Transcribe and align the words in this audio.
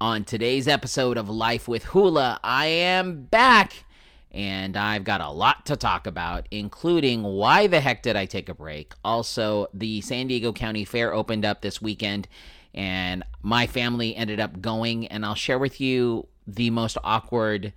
On 0.00 0.22
today's 0.22 0.68
episode 0.68 1.18
of 1.18 1.28
Life 1.28 1.66
with 1.66 1.82
Hula, 1.86 2.38
I 2.44 2.66
am 2.66 3.24
back 3.24 3.84
and 4.30 4.76
I've 4.76 5.02
got 5.02 5.20
a 5.20 5.28
lot 5.28 5.66
to 5.66 5.76
talk 5.76 6.06
about, 6.06 6.46
including 6.52 7.24
why 7.24 7.66
the 7.66 7.80
heck 7.80 8.04
did 8.04 8.14
I 8.14 8.24
take 8.24 8.48
a 8.48 8.54
break? 8.54 8.94
Also, 9.04 9.66
the 9.74 10.00
San 10.00 10.28
Diego 10.28 10.52
County 10.52 10.84
Fair 10.84 11.12
opened 11.12 11.44
up 11.44 11.62
this 11.62 11.82
weekend 11.82 12.28
and 12.72 13.24
my 13.42 13.66
family 13.66 14.14
ended 14.14 14.38
up 14.38 14.60
going, 14.60 15.08
and 15.08 15.26
I'll 15.26 15.34
share 15.34 15.58
with 15.58 15.80
you 15.80 16.28
the 16.46 16.70
most 16.70 16.96
awkward 17.02 17.72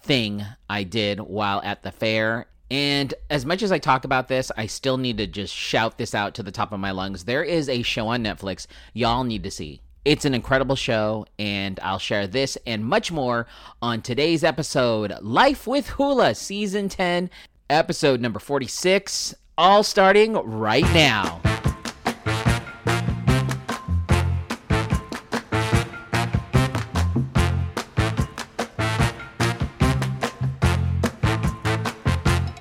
thing 0.00 0.44
I 0.70 0.84
did 0.84 1.18
while 1.18 1.60
at 1.64 1.82
the 1.82 1.90
fair. 1.90 2.46
And 2.70 3.12
as 3.30 3.44
much 3.44 3.64
as 3.64 3.72
I 3.72 3.78
talk 3.78 4.04
about 4.04 4.28
this, 4.28 4.52
I 4.56 4.66
still 4.66 4.96
need 4.96 5.18
to 5.18 5.26
just 5.26 5.52
shout 5.52 5.98
this 5.98 6.14
out 6.14 6.34
to 6.34 6.44
the 6.44 6.52
top 6.52 6.70
of 6.70 6.78
my 6.78 6.92
lungs. 6.92 7.24
There 7.24 7.42
is 7.42 7.68
a 7.68 7.82
show 7.82 8.06
on 8.06 8.22
Netflix 8.22 8.68
y'all 8.94 9.24
need 9.24 9.42
to 9.42 9.50
see. 9.50 9.80
It's 10.04 10.24
an 10.24 10.34
incredible 10.34 10.74
show, 10.74 11.26
and 11.38 11.78
I'll 11.80 12.00
share 12.00 12.26
this 12.26 12.58
and 12.66 12.84
much 12.84 13.12
more 13.12 13.46
on 13.80 14.02
today's 14.02 14.42
episode 14.42 15.14
Life 15.20 15.64
with 15.64 15.90
Hula, 15.90 16.34
Season 16.34 16.88
10, 16.88 17.30
Episode 17.70 18.20
number 18.20 18.40
46, 18.40 19.32
all 19.56 19.84
starting 19.84 20.32
right 20.32 20.82
now. 20.92 21.40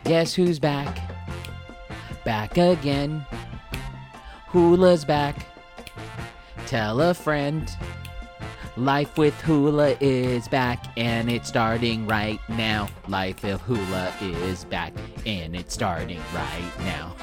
Guess 0.04 0.36
who's 0.36 0.60
back? 0.60 0.96
Back 2.24 2.60
again. 2.60 3.26
Hula's 4.50 5.06
back. 5.06 5.51
Tell 6.72 7.02
a 7.02 7.14
friend. 7.14 7.70
Life 8.78 9.18
with 9.18 9.34
Hula 9.42 9.98
is 10.00 10.48
back 10.48 10.86
and 10.98 11.30
it's 11.30 11.50
starting 11.50 12.08
right 12.08 12.40
now. 12.48 12.88
Life 13.10 13.44
with 13.44 13.60
Hula 13.60 14.14
is 14.22 14.64
back 14.64 14.94
and 15.26 15.54
it's 15.54 15.74
starting 15.74 16.22
right 16.34 16.72
now. 16.80 17.14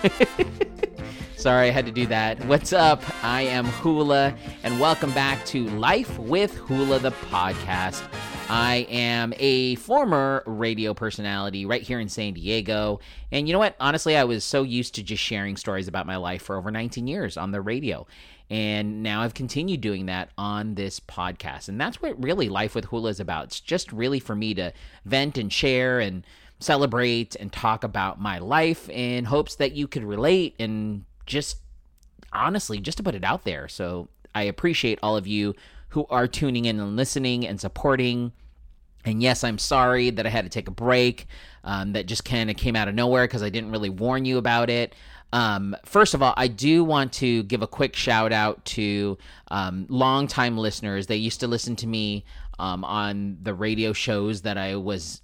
Sorry, 1.38 1.68
I 1.68 1.70
had 1.70 1.86
to 1.86 1.92
do 1.92 2.04
that. 2.08 2.44
What's 2.44 2.74
up? 2.74 3.02
I 3.24 3.40
am 3.40 3.64
Hula 3.64 4.36
and 4.64 4.78
welcome 4.78 5.12
back 5.12 5.42
to 5.46 5.66
Life 5.70 6.18
with 6.18 6.54
Hula, 6.54 6.98
the 6.98 7.12
podcast. 7.12 8.06
I 8.50 8.86
am 8.90 9.32
a 9.38 9.76
former 9.76 10.42
radio 10.46 10.92
personality 10.92 11.64
right 11.64 11.82
here 11.82 12.00
in 12.00 12.08
San 12.10 12.34
Diego. 12.34 13.00
And 13.30 13.46
you 13.46 13.52
know 13.52 13.58
what? 13.58 13.76
Honestly, 13.80 14.14
I 14.14 14.24
was 14.24 14.44
so 14.44 14.62
used 14.62 14.94
to 14.96 15.02
just 15.02 15.22
sharing 15.22 15.56
stories 15.56 15.88
about 15.88 16.06
my 16.06 16.16
life 16.16 16.42
for 16.42 16.56
over 16.56 16.70
19 16.70 17.06
years 17.06 17.38
on 17.38 17.50
the 17.50 17.62
radio. 17.62 18.06
And 18.50 19.02
now 19.02 19.22
I've 19.22 19.34
continued 19.34 19.80
doing 19.82 20.06
that 20.06 20.30
on 20.38 20.74
this 20.74 21.00
podcast. 21.00 21.68
And 21.68 21.80
that's 21.80 22.00
what 22.00 22.22
really 22.22 22.48
Life 22.48 22.74
with 22.74 22.86
Hula 22.86 23.10
is 23.10 23.20
about. 23.20 23.44
It's 23.44 23.60
just 23.60 23.92
really 23.92 24.20
for 24.20 24.34
me 24.34 24.54
to 24.54 24.72
vent 25.04 25.36
and 25.36 25.52
share 25.52 26.00
and 26.00 26.24
celebrate 26.58 27.36
and 27.36 27.52
talk 27.52 27.84
about 27.84 28.20
my 28.20 28.38
life 28.38 28.88
in 28.88 29.26
hopes 29.26 29.54
that 29.56 29.72
you 29.72 29.86
could 29.86 30.02
relate 30.02 30.54
and 30.58 31.04
just 31.26 31.58
honestly, 32.32 32.78
just 32.80 32.98
to 32.98 33.04
put 33.04 33.14
it 33.14 33.24
out 33.24 33.44
there. 33.44 33.68
So 33.68 34.08
I 34.34 34.42
appreciate 34.44 34.98
all 35.02 35.16
of 35.16 35.26
you 35.26 35.54
who 35.90 36.06
are 36.10 36.26
tuning 36.26 36.64
in 36.64 36.80
and 36.80 36.96
listening 36.96 37.46
and 37.46 37.60
supporting. 37.60 38.32
And 39.04 39.22
yes, 39.22 39.44
I'm 39.44 39.58
sorry 39.58 40.10
that 40.10 40.26
I 40.26 40.30
had 40.30 40.44
to 40.44 40.50
take 40.50 40.68
a 40.68 40.72
break. 40.72 41.26
Um, 41.64 41.92
that 41.92 42.06
just 42.06 42.24
kind 42.24 42.50
of 42.50 42.56
came 42.56 42.76
out 42.76 42.88
of 42.88 42.94
nowhere 42.94 43.26
because 43.26 43.42
I 43.42 43.50
didn't 43.50 43.72
really 43.72 43.90
warn 43.90 44.24
you 44.24 44.38
about 44.38 44.70
it. 44.70 44.94
Um, 45.32 45.76
first 45.84 46.14
of 46.14 46.22
all, 46.22 46.34
I 46.36 46.48
do 46.48 46.84
want 46.84 47.12
to 47.14 47.42
give 47.44 47.62
a 47.62 47.66
quick 47.66 47.94
shout 47.94 48.32
out 48.32 48.64
to 48.66 49.18
um, 49.48 49.86
longtime 49.88 50.56
listeners. 50.56 51.06
They 51.06 51.16
used 51.16 51.40
to 51.40 51.46
listen 51.46 51.76
to 51.76 51.86
me 51.86 52.24
um, 52.58 52.84
on 52.84 53.38
the 53.42 53.54
radio 53.54 53.92
shows 53.92 54.42
that 54.42 54.56
I 54.56 54.76
was 54.76 55.22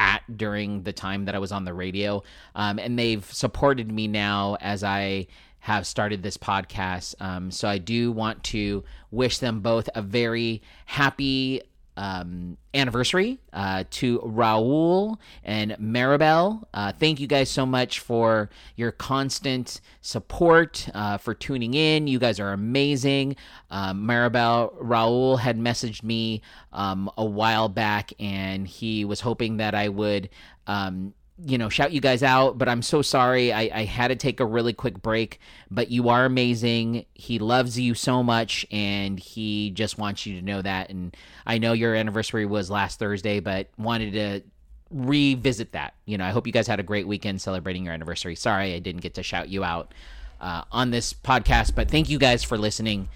at 0.00 0.22
during 0.36 0.82
the 0.82 0.92
time 0.92 1.26
that 1.26 1.34
I 1.34 1.38
was 1.38 1.52
on 1.52 1.64
the 1.64 1.74
radio. 1.74 2.22
Um, 2.54 2.78
and 2.78 2.98
they've 2.98 3.24
supported 3.24 3.92
me 3.92 4.08
now 4.08 4.56
as 4.60 4.82
I 4.82 5.26
have 5.60 5.86
started 5.86 6.22
this 6.22 6.38
podcast. 6.38 7.14
Um, 7.20 7.50
so 7.50 7.68
I 7.68 7.78
do 7.78 8.10
want 8.10 8.42
to 8.44 8.82
wish 9.10 9.38
them 9.38 9.60
both 9.60 9.88
a 9.94 10.02
very 10.02 10.62
happy 10.86 11.60
um, 11.96 12.56
anniversary 12.72 13.38
uh, 13.52 13.84
to 13.90 14.20
Raul 14.20 15.18
and 15.44 15.72
Maribel. 15.72 16.64
Uh, 16.72 16.92
thank 16.92 17.20
you 17.20 17.26
guys 17.26 17.50
so 17.50 17.66
much 17.66 18.00
for 18.00 18.50
your 18.76 18.92
constant 18.92 19.80
support, 20.00 20.88
uh, 20.94 21.18
for 21.18 21.34
tuning 21.34 21.74
in. 21.74 22.06
You 22.06 22.18
guys 22.18 22.40
are 22.40 22.52
amazing. 22.52 23.36
Um, 23.70 24.06
Maribel, 24.06 24.74
Raul 24.80 25.38
had 25.38 25.58
messaged 25.58 26.02
me 26.02 26.42
um, 26.72 27.10
a 27.18 27.24
while 27.24 27.68
back 27.68 28.12
and 28.18 28.66
he 28.66 29.04
was 29.04 29.20
hoping 29.20 29.58
that 29.58 29.74
I 29.74 29.88
would 29.88 30.30
um, 30.66 31.14
you 31.44 31.58
know, 31.58 31.68
shout 31.68 31.92
you 31.92 32.00
guys 32.00 32.22
out, 32.22 32.58
but 32.58 32.68
I'm 32.68 32.82
so 32.82 33.02
sorry. 33.02 33.52
I, 33.52 33.70
I 33.72 33.84
had 33.84 34.08
to 34.08 34.16
take 34.16 34.40
a 34.40 34.44
really 34.44 34.72
quick 34.72 35.00
break, 35.00 35.40
but 35.70 35.90
you 35.90 36.08
are 36.08 36.24
amazing. 36.24 37.06
He 37.14 37.38
loves 37.38 37.78
you 37.78 37.94
so 37.94 38.22
much, 38.22 38.66
and 38.70 39.18
he 39.18 39.70
just 39.70 39.98
wants 39.98 40.26
you 40.26 40.38
to 40.38 40.44
know 40.44 40.60
that. 40.62 40.90
And 40.90 41.16
I 41.46 41.58
know 41.58 41.72
your 41.72 41.94
anniversary 41.94 42.46
was 42.46 42.70
last 42.70 42.98
Thursday, 42.98 43.40
but 43.40 43.68
wanted 43.78 44.12
to 44.12 44.42
revisit 44.90 45.72
that. 45.72 45.94
You 46.04 46.18
know, 46.18 46.24
I 46.24 46.30
hope 46.30 46.46
you 46.46 46.52
guys 46.52 46.66
had 46.66 46.80
a 46.80 46.84
great 46.84 47.06
weekend 47.06 47.40
celebrating 47.40 47.84
your 47.84 47.94
anniversary. 47.94 48.34
Sorry 48.34 48.74
I 48.74 48.78
didn't 48.78 49.00
get 49.00 49.14
to 49.14 49.22
shout 49.22 49.48
you 49.48 49.64
out 49.64 49.94
uh, 50.40 50.64
on 50.72 50.90
this 50.90 51.12
podcast, 51.12 51.74
but 51.74 51.90
thank 51.90 52.10
you 52.10 52.18
guys 52.18 52.42
for 52.42 52.58
listening 52.58 53.08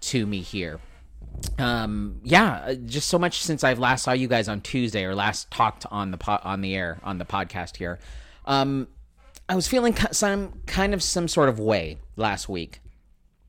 to 0.00 0.26
me 0.26 0.40
here 0.40 0.78
um 1.58 2.20
yeah 2.22 2.62
uh, 2.66 2.74
just 2.74 3.08
so 3.08 3.18
much 3.18 3.42
since 3.42 3.64
i've 3.64 3.78
last 3.78 4.04
saw 4.04 4.12
you 4.12 4.28
guys 4.28 4.48
on 4.48 4.60
tuesday 4.60 5.04
or 5.04 5.14
last 5.14 5.50
talked 5.50 5.84
on 5.90 6.10
the 6.10 6.16
po- 6.16 6.40
on 6.42 6.60
the 6.60 6.74
air 6.74 6.98
on 7.02 7.18
the 7.18 7.24
podcast 7.24 7.76
here 7.76 7.98
um 8.46 8.88
i 9.48 9.54
was 9.54 9.68
feeling 9.68 9.94
some 10.12 10.60
kind 10.66 10.94
of 10.94 11.02
some 11.02 11.28
sort 11.28 11.48
of 11.48 11.58
way 11.58 11.98
last 12.16 12.48
week 12.48 12.80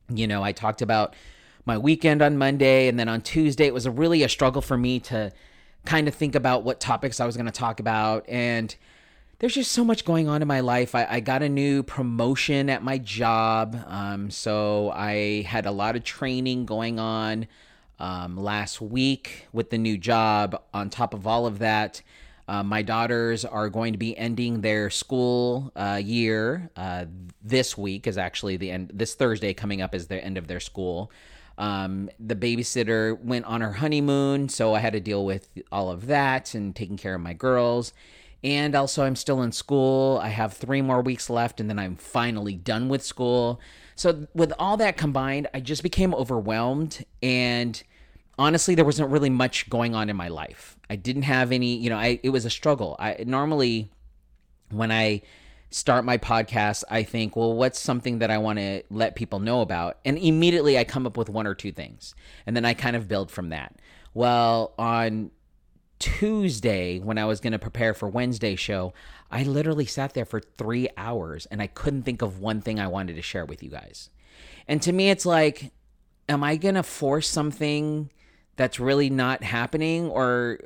you 0.09 0.27
know 0.27 0.43
i 0.43 0.51
talked 0.51 0.81
about 0.81 1.15
my 1.65 1.77
weekend 1.77 2.21
on 2.21 2.37
monday 2.37 2.87
and 2.87 2.99
then 2.99 3.07
on 3.07 3.21
tuesday 3.21 3.65
it 3.65 3.73
was 3.73 3.85
a 3.85 3.91
really 3.91 4.23
a 4.23 4.29
struggle 4.29 4.61
for 4.61 4.77
me 4.77 4.99
to 4.99 5.31
kind 5.85 6.07
of 6.07 6.15
think 6.15 6.35
about 6.35 6.63
what 6.63 6.79
topics 6.79 7.19
i 7.19 7.25
was 7.25 7.35
going 7.35 7.45
to 7.45 7.51
talk 7.51 7.79
about 7.79 8.27
and 8.27 8.75
there's 9.39 9.55
just 9.55 9.73
so 9.73 9.83
much 9.83 10.05
going 10.05 10.29
on 10.29 10.41
in 10.41 10.47
my 10.47 10.61
life. 10.61 10.95
I, 10.95 11.05
I 11.09 11.19
got 11.19 11.43
a 11.43 11.49
new 11.49 11.83
promotion 11.83 12.69
at 12.69 12.81
my 12.81 12.97
job. 12.97 13.77
Um, 13.87 14.31
so 14.31 14.89
I 14.91 15.41
had 15.45 15.65
a 15.65 15.71
lot 15.71 15.97
of 15.97 16.05
training 16.05 16.65
going 16.65 16.97
on 16.97 17.47
um, 17.99 18.37
last 18.37 18.81
week 18.81 19.47
with 19.53 19.69
the 19.69 19.77
new 19.77 19.97
job. 19.97 20.61
On 20.73 20.89
top 20.89 21.13
of 21.13 21.27
all 21.27 21.45
of 21.45 21.59
that, 21.59 22.01
uh, 22.47 22.63
my 22.63 22.81
daughters 22.81 23.45
are 23.45 23.69
going 23.69 23.93
to 23.93 23.99
be 23.99 24.17
ending 24.17 24.61
their 24.61 24.89
school 24.89 25.71
uh, 25.75 25.99
year. 26.03 26.69
Uh, 26.75 27.05
this 27.41 27.77
week 27.77 28.05
is 28.07 28.17
actually 28.17 28.57
the 28.57 28.71
end. 28.71 28.91
This 28.93 29.15
Thursday 29.15 29.53
coming 29.53 29.81
up 29.81 29.95
is 29.95 30.07
the 30.07 30.23
end 30.23 30.37
of 30.37 30.47
their 30.47 30.59
school. 30.59 31.11
Um, 31.57 32.09
the 32.19 32.35
babysitter 32.35 33.19
went 33.21 33.45
on 33.45 33.61
her 33.61 33.73
honeymoon, 33.73 34.49
so 34.49 34.73
I 34.73 34.79
had 34.79 34.93
to 34.93 34.99
deal 34.99 35.23
with 35.23 35.49
all 35.71 35.91
of 35.91 36.07
that 36.07 36.55
and 36.55 36.75
taking 36.75 36.97
care 36.97 37.15
of 37.15 37.21
my 37.21 37.33
girls. 37.33 37.93
And 38.43 38.75
also, 38.75 39.05
I'm 39.05 39.15
still 39.15 39.41
in 39.41 39.51
school. 39.53 40.19
I 40.21 40.27
have 40.27 40.53
three 40.53 40.81
more 40.81 41.01
weeks 41.01 41.29
left, 41.29 41.59
and 41.61 41.69
then 41.69 41.79
I'm 41.79 41.95
finally 41.95 42.55
done 42.55 42.89
with 42.89 43.03
school. 43.03 43.61
So, 43.95 44.27
with 44.33 44.51
all 44.59 44.75
that 44.77 44.97
combined, 44.97 45.47
I 45.53 45.61
just 45.61 45.81
became 45.81 46.13
overwhelmed. 46.13 47.05
And 47.21 47.81
honestly, 48.37 48.75
there 48.75 48.85
wasn't 48.85 49.11
really 49.11 49.29
much 49.29 49.69
going 49.69 49.95
on 49.95 50.09
in 50.09 50.15
my 50.15 50.27
life. 50.27 50.77
I 50.89 50.97
didn't 50.97 51.23
have 51.23 51.51
any, 51.51 51.75
you 51.77 51.89
know, 51.89 51.97
I, 51.97 52.19
it 52.21 52.29
was 52.29 52.43
a 52.43 52.49
struggle. 52.49 52.95
I 52.99 53.23
normally, 53.25 53.91
when 54.71 54.91
I 54.91 55.21
start 55.69 56.05
my 56.05 56.17
podcast, 56.17 56.83
I 56.89 57.03
think, 57.03 57.35
well, 57.35 57.53
what's 57.53 57.79
something 57.79 58.19
that 58.19 58.29
I 58.29 58.37
want 58.37 58.59
to 58.59 58.83
let 58.89 59.15
people 59.15 59.39
know 59.39 59.61
about? 59.61 59.99
And 60.05 60.17
immediately 60.17 60.77
I 60.77 60.83
come 60.83 61.07
up 61.07 61.17
with 61.17 61.29
one 61.29 61.47
or 61.47 61.55
two 61.55 61.71
things. 61.71 62.13
And 62.45 62.55
then 62.55 62.65
I 62.65 62.73
kind 62.73 62.95
of 62.95 63.07
build 63.07 63.31
from 63.31 63.49
that. 63.49 63.75
Well, 64.13 64.73
on 64.77 65.31
Tuesday, 66.03 66.99
when 66.99 67.17
I 67.17 67.23
was 67.23 67.39
going 67.39 67.53
to 67.53 67.59
prepare 67.59 67.93
for 67.93 68.09
Wednesday 68.09 68.57
show, 68.57 68.93
I 69.31 69.43
literally 69.43 69.85
sat 69.85 70.13
there 70.13 70.25
for 70.25 70.41
three 70.41 70.89
hours 70.97 71.45
and 71.45 71.61
I 71.61 71.67
couldn't 71.67 72.03
think 72.03 72.21
of 72.21 72.41
one 72.41 72.59
thing 72.59 72.77
I 72.77 72.87
wanted 72.87 73.15
to 73.15 73.21
share 73.21 73.45
with 73.45 73.63
you 73.63 73.69
guys. 73.69 74.09
And 74.67 74.81
to 74.81 74.91
me, 74.91 75.09
it's 75.11 75.25
like, 75.25 75.71
am 76.27 76.43
I 76.43 76.57
going 76.57 76.75
to 76.75 76.83
force 76.83 77.29
something 77.29 78.09
that's 78.57 78.81
really 78.81 79.09
not 79.09 79.43
happening? 79.43 80.09
Or, 80.09 80.59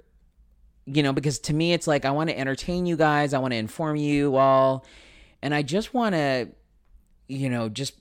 you 0.87 1.03
know, 1.03 1.13
because 1.13 1.37
to 1.41 1.53
me, 1.53 1.71
it's 1.71 1.85
like, 1.85 2.03
I 2.03 2.09
want 2.09 2.31
to 2.31 2.39
entertain 2.39 2.87
you 2.87 2.97
guys, 2.97 3.35
I 3.35 3.37
want 3.37 3.51
to 3.51 3.57
inform 3.57 3.97
you 3.97 4.37
all, 4.37 4.87
and 5.43 5.53
I 5.53 5.61
just 5.61 5.93
want 5.93 6.15
to, 6.15 6.47
you 7.27 7.51
know, 7.51 7.69
just 7.69 7.93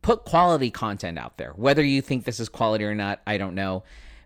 put 0.00 0.24
quality 0.24 0.70
content 0.70 1.18
out 1.18 1.38
there. 1.38 1.54
Whether 1.56 1.82
you 1.82 2.02
think 2.02 2.22
this 2.22 2.38
is 2.38 2.48
quality 2.48 2.84
or 2.84 2.94
not, 2.94 3.20
I 3.26 3.36
don't 3.36 3.56
know. 3.56 3.82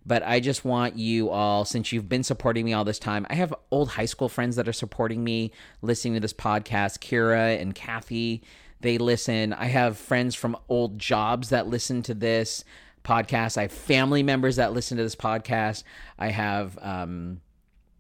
But 0.07 0.23
I 0.23 0.39
just 0.39 0.65
want 0.65 0.97
you 0.97 1.31
all, 1.31 1.65
since 1.65 1.91
you've 1.91 2.09
been 2.09 2.23
supporting 2.23 2.65
me 2.65 2.73
all 2.73 2.85
this 2.85 3.01
time, 3.01 3.27
I 3.29 3.35
have 3.35 3.53
old 3.73 3.91
high 3.91 4.05
school 4.05 4.29
friends 4.29 4.55
that 4.55 4.69
are 4.69 4.73
supporting 4.73 5.25
me, 5.25 5.51
listening 5.83 6.15
to 6.15 6.21
this 6.21 6.33
podcast, 6.33 7.01
Kira 7.01 7.61
and 7.61 7.75
Kathy. 7.75 8.43
They 8.81 8.99
listen. 8.99 9.53
I 9.53 9.65
have 9.65 9.99
friends 9.99 10.37
from 10.37 10.57
old 10.69 10.99
jobs 10.99 11.49
that 11.49 11.67
listen 11.67 12.03
to 12.03 12.15
this 12.15 12.63
podcast. 13.05 13.59
I 13.59 13.63
have 13.63 13.73
family 13.73 14.23
members 14.23 14.57
that 14.57 14.73
listen 14.73 14.97
to 14.97 15.03
this 15.03 15.17
podcast. 15.17 15.83
I 16.21 16.29
have 16.29 16.79
um, 16.81 17.41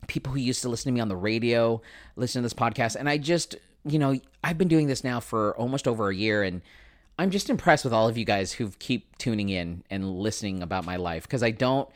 people 0.06 0.32
who 0.32 0.38
used 0.38 0.62
to 0.62 0.68
listen 0.68 0.90
to 0.90 0.94
me 0.94 1.00
on 1.00 1.08
the 1.08 1.16
radio 1.16 1.80
listen 2.14 2.40
to 2.40 2.44
this 2.44 2.54
podcast. 2.54 2.94
And 2.94 3.08
I 3.08 3.18
just, 3.18 3.56
you 3.84 3.98
know, 3.98 4.16
I've 4.44 4.58
been 4.58 4.68
doing 4.68 4.86
this 4.86 5.02
now 5.02 5.18
for 5.18 5.56
almost 5.56 5.88
over 5.88 6.08
a 6.08 6.14
year 6.14 6.44
and 6.44 6.62
I'm 7.18 7.30
just 7.30 7.48
impressed 7.48 7.84
with 7.84 7.94
all 7.94 8.08
of 8.08 8.18
you 8.18 8.24
guys 8.24 8.52
who 8.52 8.70
keep 8.78 9.16
tuning 9.16 9.48
in 9.48 9.84
and 9.90 10.18
listening 10.18 10.62
about 10.62 10.84
my 10.84 10.96
life 10.96 11.22
because 11.22 11.42
I 11.42 11.50
don't 11.50 11.88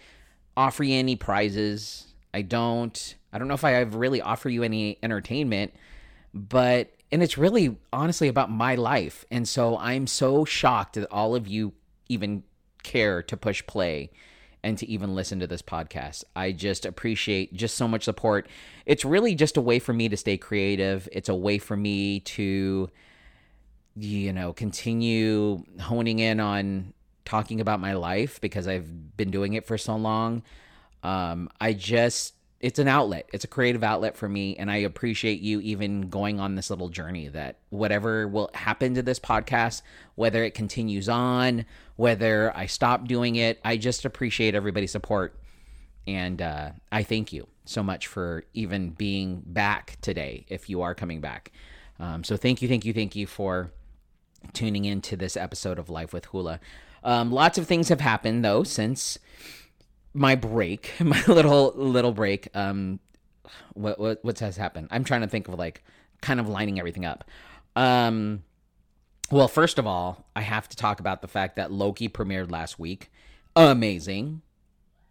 offer 0.57 0.83
you 0.83 0.99
any 0.99 1.17
prizes. 1.17 2.07
I 2.33 2.43
don't 2.43 3.17
I 3.33 3.39
don't 3.39 3.49
know 3.49 3.55
if 3.55 3.65
I 3.65 3.73
have 3.73 3.95
really 3.95 4.21
offer 4.21 4.49
you 4.49 4.63
any 4.63 4.99
entertainment, 5.03 5.75
but 6.33 6.91
and 7.13 7.23
it's 7.23 7.37
really 7.37 7.77
honestly 7.93 8.29
about 8.29 8.51
my 8.51 8.77
life. 8.77 9.25
And 9.31 9.47
so 9.47 9.77
I'm 9.79 10.07
so 10.07 10.45
shocked 10.45 10.95
that 10.95 11.11
all 11.11 11.35
of 11.35 11.47
you 11.47 11.75
even 12.09 12.45
care 12.83 13.23
to 13.23 13.37
push 13.37 13.65
play 13.67 14.11
and 14.63 14.79
to 14.79 14.89
even 14.89 15.15
listen 15.15 15.41
to 15.41 15.47
this 15.47 15.63
podcast. 15.63 16.25
I 16.37 16.53
just 16.53 16.87
appreciate 16.87 17.55
just 17.55 17.77
so 17.77 17.89
much 17.89 18.05
support. 18.05 18.49
It's 18.87 19.05
really 19.05 19.35
just 19.35 19.57
a 19.57 19.61
way 19.61 19.79
for 19.79 19.93
me 19.93 20.09
to 20.09 20.17
stay 20.17 20.37
creative. 20.37 21.09
It's 21.13 21.29
a 21.29 21.35
way 21.35 21.59
for 21.59 21.77
me 21.77 22.21
to 22.21 22.91
you 23.97 24.33
know, 24.33 24.53
continue 24.53 25.65
honing 25.81 26.19
in 26.19 26.41
on 26.41 26.93
talking 27.25 27.61
about 27.61 27.81
my 27.81 27.93
life 27.93 28.41
because 28.41 28.67
I've 28.67 29.17
been 29.17 29.31
doing 29.31 29.55
it 29.55 29.67
for 29.67 29.79
so 29.79 29.97
long. 29.97 30.43
Um, 31.03 31.49
I 31.61 31.73
just 31.73 32.35
it's 32.61 32.79
an 32.79 32.89
outlet. 32.89 33.27
It's 33.33 33.45
a 33.45 33.49
creative 33.49 33.83
outlet 33.83 34.19
for 34.19 34.29
me 34.29 34.55
and 34.57 34.71
I 34.71 34.79
appreciate 34.79 35.41
you 35.41 35.61
even 35.61 36.11
going 36.11 36.41
on 36.41 36.57
this 36.57 36.69
little 36.69 36.91
journey 36.91 37.29
that 37.29 37.57
whatever 37.71 38.29
will 38.29 38.51
happen 38.53 38.95
to 38.95 39.03
this 39.03 39.19
podcast, 39.19 39.81
whether 40.15 40.45
it 40.45 40.53
continues 40.53 41.09
on, 41.09 41.65
whether 41.97 42.55
I 42.55 42.67
stop 42.67 43.09
doing 43.09 43.37
it, 43.37 43.61
I 43.65 43.79
just 43.79 44.05
appreciate 44.05 44.55
everybody's 44.55 44.91
support. 44.91 45.39
And 46.07 46.43
uh, 46.43 46.71
I 46.93 47.03
thank 47.03 47.33
you 47.33 47.47
so 47.65 47.83
much 47.83 48.09
for 48.09 48.45
even 48.53 48.91
being 48.91 49.43
back 49.47 49.97
today 50.03 50.45
if 50.49 50.69
you 50.69 50.83
are 50.83 50.95
coming 50.95 51.21
back. 51.21 51.53
Um, 51.99 52.25
so 52.25 52.37
thank 52.37 52.61
you, 52.61 52.69
thank 52.69 52.85
you, 52.85 52.93
thank 52.93 53.17
you 53.17 53.27
for 53.27 53.73
tuning 54.53 54.85
into 54.85 55.17
this 55.17 55.37
episode 55.37 55.79
of 55.79 55.89
Life 55.89 56.13
with 56.13 56.27
Hula. 56.27 56.61
Um, 57.03 57.33
lots 57.33 57.59
of 57.59 57.67
things 57.67 57.89
have 57.89 58.01
happened 58.01 58.45
though 58.45 58.63
since 58.63 59.19
my 60.13 60.35
break, 60.35 60.93
my 61.01 61.23
little 61.27 61.73
little 61.75 62.13
break. 62.13 62.49
Um, 62.55 63.01
what 63.75 63.99
what 63.99 64.25
what 64.25 64.39
has 64.41 64.57
happened? 64.57 64.89
I'm 64.91 65.05
trying 65.05 65.23
to 65.23 65.29
think 65.29 65.49
of 65.49 65.55
like 65.55 65.83
kind 66.21 66.41
of 66.41 66.49
lining 66.49 66.79
everything 66.79 67.05
up. 67.05 67.25
Um, 67.77 68.43
well, 69.31 69.49
first 69.49 69.79
of 69.79 69.87
all, 69.87 70.27
I 70.35 70.41
have 70.43 70.69
to 70.69 70.77
talk 70.77 71.01
about 71.01 71.23
the 71.23 71.29
fact 71.29 71.57
that 71.57 71.71
Loki 71.71 72.09
premiered 72.09 72.51
last 72.51 72.79
week. 72.79 73.11
Amazing. 73.55 74.43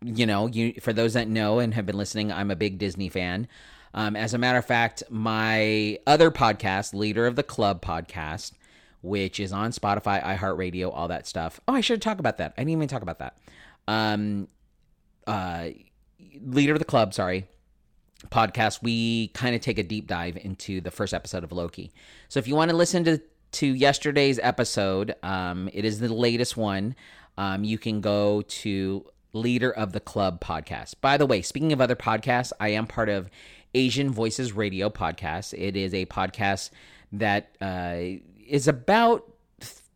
You 0.03 0.25
know, 0.25 0.47
you 0.47 0.73
for 0.81 0.93
those 0.93 1.13
that 1.13 1.27
know 1.27 1.59
and 1.59 1.73
have 1.73 1.85
been 1.85 1.97
listening, 1.97 2.31
I'm 2.31 2.51
a 2.51 2.55
big 2.55 2.77
Disney 2.77 3.09
fan. 3.09 3.47
Um, 3.93 4.15
as 4.15 4.33
a 4.33 4.37
matter 4.37 4.59
of 4.59 4.65
fact, 4.65 5.03
my 5.09 5.97
other 6.05 6.29
podcast, 6.29 6.93
Leader 6.93 7.25
of 7.25 7.35
the 7.35 7.43
Club 7.43 7.81
podcast, 7.83 8.51
which 9.01 9.39
is 9.39 9.51
on 9.51 9.71
Spotify, 9.71 10.23
iHeartRadio, 10.23 10.91
all 10.93 11.07
that 11.07 11.27
stuff. 11.27 11.59
Oh, 11.67 11.73
I 11.73 11.81
should 11.81 12.01
talk 12.01 12.19
about 12.19 12.37
that. 12.37 12.53
I 12.57 12.61
didn't 12.61 12.71
even 12.71 12.87
talk 12.87 13.01
about 13.01 13.19
that. 13.19 13.37
Um, 13.87 14.47
uh, 15.25 15.69
leader 16.41 16.73
of 16.73 16.79
the 16.79 16.85
club, 16.85 17.13
sorry, 17.13 17.47
podcast, 18.27 18.83
we 18.83 19.29
kind 19.29 19.55
of 19.55 19.61
take 19.61 19.77
a 19.77 19.83
deep 19.83 20.07
dive 20.07 20.37
into 20.37 20.81
the 20.81 20.91
first 20.91 21.13
episode 21.13 21.43
of 21.43 21.51
Loki. 21.51 21.91
So 22.27 22.39
if 22.39 22.47
you 22.47 22.55
want 22.55 22.71
to 22.71 22.77
listen 22.77 23.03
to 23.05 23.21
to 23.51 23.65
yesterday's 23.65 24.39
episode, 24.43 25.15
um, 25.23 25.69
it 25.73 25.83
is 25.83 25.99
the 25.99 26.13
latest 26.13 26.55
one. 26.55 26.95
Um, 27.37 27.63
you 27.63 27.79
can 27.79 27.99
go 27.99 28.43
to 28.43 29.05
Leader 29.33 29.71
of 29.71 29.91
the 29.91 29.99
Club 29.99 30.39
podcast. 30.39 30.95
By 31.01 31.17
the 31.17 31.25
way, 31.25 31.41
speaking 31.41 31.73
of 31.73 31.81
other 31.81 31.95
podcasts, 31.95 32.51
I 32.59 32.69
am 32.69 32.85
part 32.85 33.09
of 33.09 33.29
Asian 33.73 34.11
Voices 34.11 34.53
Radio 34.53 34.89
podcast. 34.89 35.53
It 35.57 35.75
is 35.75 35.93
a 35.93 36.05
podcast 36.05 36.69
that 37.11 37.55
uh, 37.61 38.21
is 38.49 38.67
about 38.67 39.31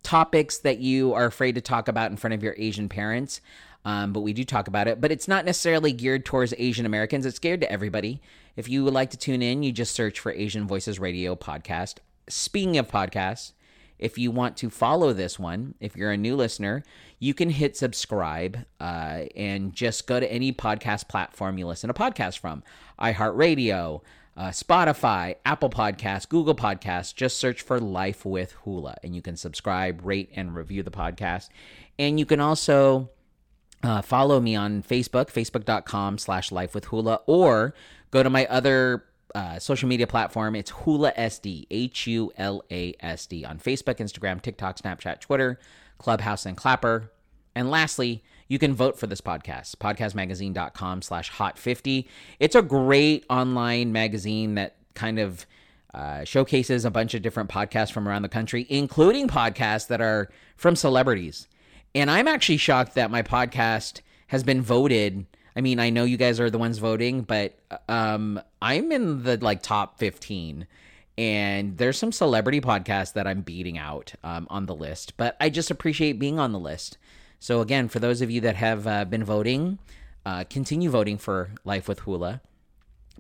topics 0.04 0.58
that 0.60 0.80
you 0.80 1.14
are 1.14 1.26
afraid 1.26 1.56
to 1.56 1.62
talk 1.62 1.88
about 1.88 2.12
in 2.12 2.18
front 2.18 2.34
of 2.34 2.44
your 2.44 2.56
Asian 2.58 2.90
parents. 2.90 3.42
Um, 3.86 4.14
but 4.14 4.22
we 4.22 4.34
do 4.34 4.44
talk 4.44 4.68
about 4.68 4.88
it. 4.88 5.02
But 5.02 5.12
it's 5.12 5.28
not 5.28 5.46
necessarily 5.46 5.92
geared 5.92 6.26
towards 6.26 6.54
Asian 6.58 6.86
Americans. 6.86 7.26
It's 7.26 7.40
geared 7.40 7.62
to 7.62 7.72
everybody. 7.72 8.22
If 8.56 8.70
you 8.70 8.84
would 8.84 8.94
like 8.94 9.10
to 9.12 9.18
tune 9.18 9.42
in, 9.42 9.64
you 9.64 9.72
just 9.72 9.96
search 9.96 10.20
for 10.20 10.32
Asian 10.32 10.68
Voices 10.68 11.00
Radio 11.00 11.36
podcast. 11.36 11.96
Speaking 12.30 12.78
of 12.78 12.88
podcasts, 12.88 13.54
if 14.00 14.18
you 14.18 14.32
want 14.32 14.58
to 14.58 14.70
follow 14.70 15.14
this 15.14 15.40
one, 15.40 15.76
if 15.80 15.96
you're 15.96 16.12
a 16.12 16.18
new 16.18 16.36
listener, 16.36 16.84
you 17.20 17.34
can 17.34 17.50
hit 17.50 17.78
subscribe 17.78 18.66
uh, 18.80 19.24
and 19.36 19.74
just 19.74 20.08
go 20.08 20.20
to 20.20 20.32
any 20.32 20.52
podcast 20.52 21.08
platform 21.08 21.58
you 21.58 21.68
listen 21.68 21.88
to 21.88 21.94
podcasts 21.94 22.38
from 22.38 22.64
iHeartRadio, 23.00 24.02
uh, 24.36 24.50
Spotify, 24.50 25.36
Apple 25.46 25.70
Podcasts, 25.70 26.28
Google 26.28 26.56
Podcasts. 26.56 27.14
Just 27.14 27.38
search 27.38 27.62
for 27.62 27.80
Life 27.80 28.26
with 28.26 28.54
Hula 28.64 28.96
and 29.04 29.16
you 29.16 29.22
can 29.22 29.36
subscribe, 29.36 30.02
rate, 30.04 30.30
and 30.36 30.56
review 30.56 30.84
the 30.84 30.92
podcast. 30.92 31.50
And 32.00 32.20
you 32.20 32.26
can 32.26 32.40
also 32.40 33.10
uh, 33.84 34.02
follow 34.02 34.40
me 34.40 34.56
on 34.56 34.82
Facebook, 34.82 35.28
facebook.com 35.28 36.18
slash 36.18 36.52
life 36.52 36.74
with 36.74 36.86
hula, 36.86 37.20
or 37.26 37.74
go 38.12 38.24
to 38.24 38.30
my 38.30 38.46
other 38.48 39.06
uh, 39.36 39.60
social 39.60 39.90
media 39.90 40.08
platform. 40.08 40.56
It's 40.56 40.72
Hula 40.72 41.12
SD, 41.14 41.68
H 41.70 42.08
U 42.08 42.32
L 42.38 42.64
A 42.72 42.96
S 43.00 43.26
D, 43.26 43.44
on 43.46 43.60
Facebook, 43.60 43.96
Instagram, 43.96 44.42
TikTok, 44.42 44.80
Snapchat, 44.80 45.20
Twitter, 45.20 45.60
Clubhouse, 45.98 46.46
and 46.46 46.56
Clapper. 46.56 47.12
And 47.56 47.70
lastly, 47.70 48.24
you 48.54 48.60
can 48.60 48.76
vote 48.76 49.00
for 49.00 49.08
this 49.08 49.20
podcast, 49.20 49.78
podcastmagazine.com 49.78 51.02
slash 51.02 51.28
hot 51.30 51.58
50. 51.58 52.08
It's 52.40 52.54
a 52.54 52.62
great 52.62 53.26
online 53.28 53.92
magazine 53.92 54.54
that 54.54 54.76
kind 54.94 55.18
of 55.18 55.48
uh, 55.92 56.24
showcases 56.24 56.86
a 56.86 56.92
bunch 56.92 57.16
of 57.16 57.24
different 57.24 57.50
podcasts 57.50 57.92
from 57.92 58.08
around 58.08 58.22
the 58.22 58.30
country, 58.30 58.68
including 58.70 59.28
podcasts 59.28 59.88
that 59.88 60.02
are 60.02 60.30
from 60.56 60.76
celebrities. 60.76 61.48
And 61.96 62.12
I'm 62.12 62.28
actually 62.28 62.58
shocked 62.58 62.94
that 62.94 63.10
my 63.10 63.24
podcast 63.24 64.02
has 64.28 64.44
been 64.44 64.62
voted. 64.62 65.26
I 65.56 65.62
mean, 65.62 65.80
I 65.80 65.90
know 65.90 66.04
you 66.04 66.18
guys 66.18 66.40
are 66.40 66.52
the 66.52 66.60
ones 66.60 66.78
voting, 66.78 67.24
but 67.24 67.58
um, 67.90 68.40
I'm 68.62 68.92
in 68.92 69.24
the 69.24 69.38
like 69.38 69.64
top 69.64 69.98
15 69.98 70.68
and 71.18 71.76
there's 71.80 71.98
some 71.98 72.12
celebrity 72.12 72.62
podcasts 72.62 73.14
that 73.14 73.26
I'm 73.26 73.42
beating 73.42 73.80
out 73.80 74.14
um, 74.24 74.46
on 74.52 74.68
the 74.68 74.76
list, 74.76 75.18
but 75.18 75.36
I 75.42 75.50
just 75.50 75.72
appreciate 75.72 76.20
being 76.20 76.38
on 76.38 76.52
the 76.52 76.60
list. 76.60 77.00
So 77.44 77.60
again, 77.60 77.90
for 77.90 78.00
those 78.00 78.22
of 78.22 78.32
you 78.32 78.40
that 78.42 78.56
have 78.56 78.88
uh, 78.88 79.04
been 79.04 79.26
voting, 79.26 79.80
uh, 80.26 80.46
continue 80.50 80.90
voting 80.90 81.18
for 81.18 81.52
Life 81.66 81.88
with 81.88 82.00
Hula 82.00 82.42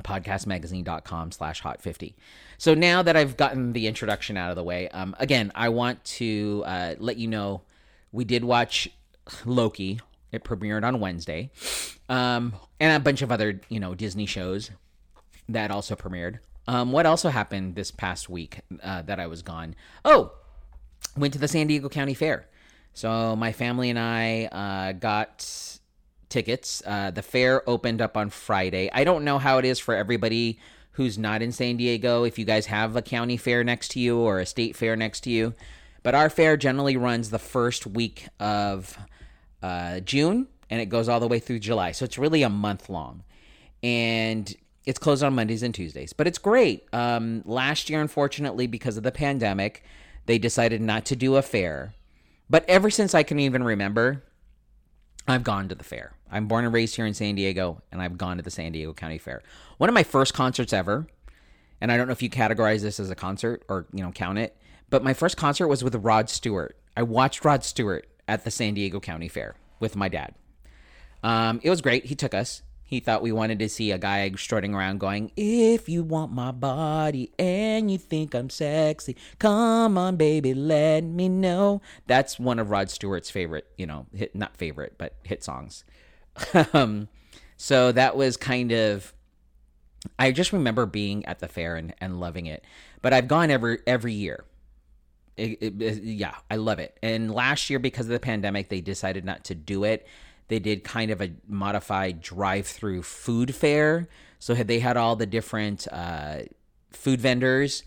podcastmagazine.com 0.03 1.31
slash 1.31 1.61
hot 1.61 1.79
50 1.79 2.15
so 2.57 2.73
now 2.73 3.03
that 3.03 3.15
i've 3.15 3.37
gotten 3.37 3.73
the 3.73 3.85
introduction 3.85 4.35
out 4.37 4.49
of 4.49 4.55
the 4.55 4.63
way 4.63 4.89
um, 4.89 5.15
again 5.19 5.51
i 5.53 5.69
want 5.69 6.03
to 6.03 6.63
uh, 6.65 6.95
let 6.97 7.15
you 7.15 7.27
know 7.27 7.61
we 8.11 8.25
did 8.25 8.43
watch 8.43 8.89
Loki. 9.45 9.99
It 10.31 10.43
premiered 10.43 10.83
on 10.83 10.99
Wednesday, 10.99 11.51
um, 12.09 12.53
and 12.79 12.95
a 12.95 12.99
bunch 12.99 13.21
of 13.21 13.31
other 13.31 13.61
you 13.69 13.79
know 13.79 13.93
Disney 13.93 14.25
shows 14.25 14.71
that 15.49 15.69
also 15.69 15.95
premiered. 15.95 16.39
Um, 16.67 16.91
what 16.91 17.05
also 17.05 17.29
happened 17.29 17.75
this 17.75 17.91
past 17.91 18.29
week 18.29 18.61
uh, 18.81 19.01
that 19.03 19.19
I 19.19 19.27
was 19.27 19.41
gone? 19.41 19.75
Oh, 20.03 20.31
went 21.15 21.33
to 21.33 21.39
the 21.39 21.47
San 21.47 21.67
Diego 21.67 21.89
County 21.89 22.13
Fair. 22.13 22.47
So 22.93 23.35
my 23.35 23.51
family 23.51 23.89
and 23.89 23.99
I 23.99 24.45
uh, 24.45 24.91
got 24.93 25.79
tickets. 26.29 26.81
Uh, 26.85 27.11
the 27.11 27.21
fair 27.21 27.67
opened 27.69 28.01
up 28.01 28.15
on 28.17 28.29
Friday. 28.29 28.89
I 28.93 29.03
don't 29.03 29.23
know 29.23 29.39
how 29.39 29.57
it 29.57 29.65
is 29.65 29.79
for 29.79 29.95
everybody 29.95 30.59
who's 30.91 31.17
not 31.17 31.41
in 31.41 31.51
San 31.51 31.77
Diego. 31.77 32.23
If 32.23 32.37
you 32.37 32.45
guys 32.45 32.67
have 32.67 32.95
a 32.95 33.01
county 33.01 33.37
fair 33.37 33.63
next 33.63 33.89
to 33.91 33.99
you 33.99 34.19
or 34.19 34.39
a 34.39 34.45
state 34.45 34.75
fair 34.75 34.95
next 34.95 35.21
to 35.21 35.31
you, 35.31 35.53
but 36.03 36.15
our 36.15 36.29
fair 36.29 36.55
generally 36.55 36.97
runs 36.97 37.29
the 37.29 37.39
first 37.39 37.87
week 37.87 38.27
of 38.39 38.97
uh, 39.61 39.99
June 40.01 40.47
and 40.69 40.81
it 40.81 40.87
goes 40.87 41.09
all 41.09 41.19
the 41.19 41.27
way 41.27 41.39
through 41.39 41.59
July. 41.59 41.91
So 41.91 42.05
it's 42.05 42.17
really 42.17 42.43
a 42.43 42.49
month 42.49 42.89
long. 42.89 43.23
And 43.81 44.53
it's 44.85 44.99
closed 44.99 45.23
on 45.23 45.35
Mondays 45.35 45.63
and 45.63 45.73
Tuesdays, 45.73 46.13
but 46.13 46.27
it's 46.27 46.37
great. 46.37 46.87
Um, 46.93 47.41
last 47.45 47.89
year, 47.89 48.01
unfortunately, 48.01 48.67
because 48.67 48.97
of 48.97 49.03
the 49.03 49.11
pandemic, 49.11 49.83
they 50.25 50.37
decided 50.37 50.81
not 50.81 51.05
to 51.05 51.15
do 51.15 51.35
a 51.35 51.41
fair. 51.41 51.93
But 52.49 52.67
ever 52.69 52.89
since 52.89 53.13
I 53.13 53.23
can 53.23 53.39
even 53.39 53.63
remember, 53.63 54.23
I've 55.27 55.43
gone 55.43 55.69
to 55.69 55.75
the 55.75 55.83
fair. 55.83 56.13
I'm 56.29 56.47
born 56.47 56.65
and 56.65 56.73
raised 56.73 56.95
here 56.95 57.05
in 57.05 57.13
San 57.13 57.35
Diego, 57.35 57.81
and 57.91 58.01
I've 58.01 58.17
gone 58.17 58.37
to 58.37 58.43
the 58.43 58.51
San 58.51 58.71
Diego 58.71 58.93
County 58.93 59.17
Fair. 59.17 59.41
One 59.77 59.89
of 59.89 59.93
my 59.93 60.03
first 60.03 60.33
concerts 60.33 60.73
ever, 60.73 61.07
and 61.79 61.91
I 61.91 61.97
don't 61.97 62.07
know 62.07 62.13
if 62.13 62.21
you 62.21 62.29
categorize 62.29 62.81
this 62.81 62.99
as 62.99 63.09
a 63.09 63.15
concert 63.15 63.63
or 63.69 63.85
you 63.93 64.03
know 64.03 64.11
count 64.11 64.39
it, 64.39 64.57
but 64.89 65.03
my 65.03 65.13
first 65.13 65.37
concert 65.37 65.67
was 65.67 65.83
with 65.83 65.95
Rod 65.95 66.29
Stewart. 66.29 66.75
I 66.97 67.03
watched 67.03 67.45
Rod 67.45 67.63
Stewart 67.63 68.07
at 68.27 68.43
the 68.43 68.51
San 68.51 68.73
Diego 68.73 68.99
County 68.99 69.27
Fair 69.27 69.55
with 69.79 69.95
my 69.95 70.09
dad. 70.09 70.35
Um, 71.23 71.61
it 71.63 71.69
was 71.69 71.81
great. 71.81 72.05
He 72.05 72.15
took 72.15 72.33
us. 72.33 72.61
He 72.93 72.99
thought 72.99 73.23
we 73.23 73.31
wanted 73.31 73.57
to 73.57 73.69
see 73.69 73.89
a 73.89 73.97
guy 73.97 74.31
strutting 74.37 74.75
around 74.75 74.99
going, 74.99 75.31
If 75.35 75.89
you 75.89 76.03
want 76.03 76.31
my 76.31 76.51
body 76.51 77.31
and 77.39 77.89
you 77.89 77.97
think 77.97 78.35
I'm 78.35 78.51
sexy, 78.51 79.17
come 79.39 79.97
on, 79.97 80.15
baby, 80.15 80.53
let 80.53 81.03
me 81.03 81.27
know. 81.27 81.81
That's 82.05 82.37
one 82.37 82.59
of 82.59 82.69
Rod 82.69 82.91
Stewart's 82.91 83.31
favorite, 83.31 83.65
you 83.79 83.87
know, 83.87 84.05
hit, 84.13 84.35
not 84.35 84.55
favorite, 84.57 84.93
but 84.99 85.15
hit 85.23 85.43
songs. 85.43 85.85
um, 86.73 87.07
so 87.57 87.91
that 87.91 88.15
was 88.15 88.37
kind 88.37 88.71
of, 88.71 89.11
I 90.19 90.31
just 90.31 90.53
remember 90.53 90.85
being 90.85 91.25
at 91.25 91.39
the 91.39 91.47
fair 91.47 91.75
and, 91.75 91.95
and 91.99 92.19
loving 92.19 92.45
it. 92.45 92.63
But 93.01 93.11
I've 93.11 93.27
gone 93.27 93.49
every 93.49 93.79
every 93.87 94.13
year. 94.13 94.45
It, 95.35 95.57
it, 95.61 95.81
it, 95.81 96.03
yeah, 96.03 96.35
I 96.51 96.57
love 96.57 96.77
it. 96.77 96.95
And 97.01 97.33
last 97.33 97.71
year, 97.71 97.79
because 97.79 98.05
of 98.05 98.11
the 98.11 98.19
pandemic, 98.19 98.69
they 98.69 98.81
decided 98.81 99.25
not 99.25 99.45
to 99.45 99.55
do 99.55 99.83
it 99.83 100.05
they 100.47 100.59
did 100.59 100.83
kind 100.83 101.11
of 101.11 101.21
a 101.21 101.31
modified 101.47 102.21
drive-through 102.21 103.03
food 103.03 103.55
fair. 103.55 104.07
So 104.39 104.53
they 104.53 104.79
had 104.79 104.97
all 104.97 105.15
the 105.15 105.25
different 105.25 105.87
uh, 105.91 106.39
food 106.91 107.21
vendors 107.21 107.83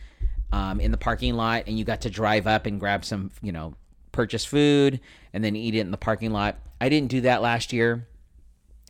um, 0.53 0.81
in 0.81 0.91
the 0.91 0.97
parking 0.97 1.35
lot, 1.35 1.65
and 1.67 1.79
you 1.79 1.85
got 1.85 2.03
to 2.03 2.11
drive 2.11 2.47
up 2.47 2.67
and 2.67 2.81
grab 2.81 3.05
some, 3.05 3.31
you 3.43 3.53
know, 3.53 3.75
purchase 4.13 4.45
food 4.45 5.01
and 5.33 5.45
then 5.45 5.55
eat 5.55 5.75
it 5.75 5.81
in 5.81 5.91
the 5.91 5.99
parking 5.99 6.31
lot. 6.31 6.59
I 6.81 6.89
didn't 6.89 7.11
do 7.11 7.21
that 7.23 7.43
last 7.43 7.73
year, 7.73 8.09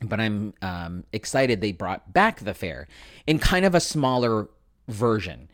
but 0.02 0.20
I'm 0.20 0.54
um, 0.62 1.04
excited 1.12 1.60
they 1.60 1.72
brought 1.72 2.12
back 2.12 2.40
the 2.40 2.54
fair 2.54 2.86
in 3.26 3.38
kind 3.38 3.64
of 3.64 3.74
a 3.74 3.80
smaller 3.80 4.48
version. 4.88 5.48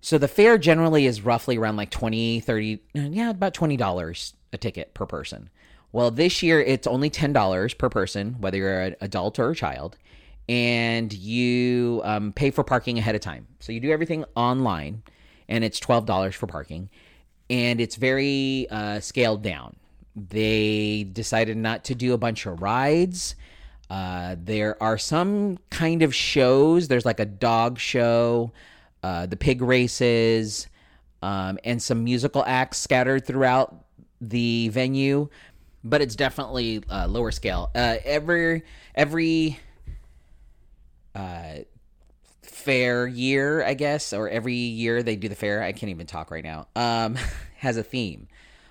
So 0.00 0.18
the 0.18 0.28
fair 0.28 0.58
generally 0.58 1.06
is 1.06 1.22
roughly 1.22 1.56
around 1.56 1.76
like 1.76 1.90
20, 1.90 2.40
30, 2.40 2.80
yeah, 2.94 3.30
about 3.30 3.54
$20 3.54 4.32
a 4.52 4.58
ticket 4.58 4.94
per 4.94 5.06
person. 5.06 5.50
Well, 5.92 6.10
this 6.10 6.42
year 6.42 6.60
it's 6.60 6.86
only 6.86 7.10
$10 7.10 7.78
per 7.78 7.88
person, 7.90 8.36
whether 8.40 8.56
you're 8.56 8.80
an 8.80 8.96
adult 9.02 9.38
or 9.38 9.50
a 9.50 9.54
child, 9.54 9.98
and 10.48 11.12
you 11.12 12.00
um, 12.04 12.32
pay 12.32 12.50
for 12.50 12.64
parking 12.64 12.98
ahead 12.98 13.14
of 13.14 13.20
time. 13.20 13.46
So 13.60 13.72
you 13.72 13.80
do 13.80 13.90
everything 13.90 14.24
online, 14.34 15.02
and 15.48 15.62
it's 15.62 15.78
$12 15.78 16.32
for 16.32 16.46
parking, 16.46 16.88
and 17.50 17.78
it's 17.78 17.96
very 17.96 18.66
uh, 18.70 19.00
scaled 19.00 19.42
down. 19.42 19.76
They 20.16 21.04
decided 21.04 21.58
not 21.58 21.84
to 21.84 21.94
do 21.94 22.14
a 22.14 22.18
bunch 22.18 22.46
of 22.46 22.62
rides. 22.62 23.34
Uh, 23.90 24.36
there 24.38 24.82
are 24.82 24.96
some 24.96 25.58
kind 25.68 26.02
of 26.02 26.14
shows. 26.14 26.88
There's 26.88 27.04
like 27.04 27.20
a 27.20 27.26
dog 27.26 27.78
show, 27.78 28.52
uh, 29.02 29.26
the 29.26 29.36
pig 29.36 29.60
races, 29.60 30.68
um, 31.20 31.58
and 31.64 31.82
some 31.82 32.02
musical 32.02 32.42
acts 32.46 32.78
scattered 32.78 33.26
throughout 33.26 33.84
the 34.22 34.68
venue 34.68 35.28
but 35.84 36.00
it's 36.00 36.16
definitely 36.16 36.82
uh, 36.90 37.06
lower 37.08 37.30
scale. 37.30 37.70
Uh, 37.74 37.96
every 38.04 38.62
every 38.94 39.58
uh, 41.14 41.58
fair 42.42 43.06
year, 43.06 43.64
I 43.64 43.74
guess, 43.74 44.12
or 44.12 44.28
every 44.28 44.54
year 44.54 45.02
they 45.02 45.16
do 45.16 45.28
the 45.28 45.34
fair. 45.34 45.62
I 45.62 45.72
can't 45.72 45.90
even 45.90 46.06
talk 46.06 46.30
right 46.30 46.44
now. 46.44 46.68
Um, 46.76 47.16
has 47.58 47.76
a 47.76 47.82
theme. 47.82 48.28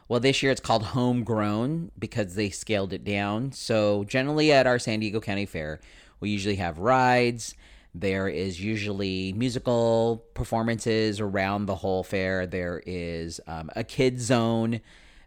Well, 0.07 0.19
this 0.19 0.43
year 0.43 0.51
it's 0.51 0.61
called 0.61 0.83
Homegrown 0.83 1.91
because 1.97 2.35
they 2.35 2.49
scaled 2.49 2.91
it 2.91 3.05
down. 3.05 3.53
So 3.53 4.03
generally 4.03 4.51
at 4.51 4.67
our 4.67 4.77
San 4.77 4.99
Diego 4.99 5.21
County 5.21 5.45
Fair, 5.45 5.79
we 6.19 6.29
usually 6.29 6.57
have 6.57 6.79
rides. 6.79 7.55
There 7.95 8.27
is 8.27 8.61
usually 8.61 9.33
musical 9.33 10.25
performances 10.33 11.19
around 11.19 11.65
the 11.65 11.75
whole 11.75 12.03
fair. 12.03 12.45
There 12.45 12.81
is 12.85 13.39
um, 13.47 13.69
a 13.75 13.83
kid 13.85 14.19
zone 14.19 14.81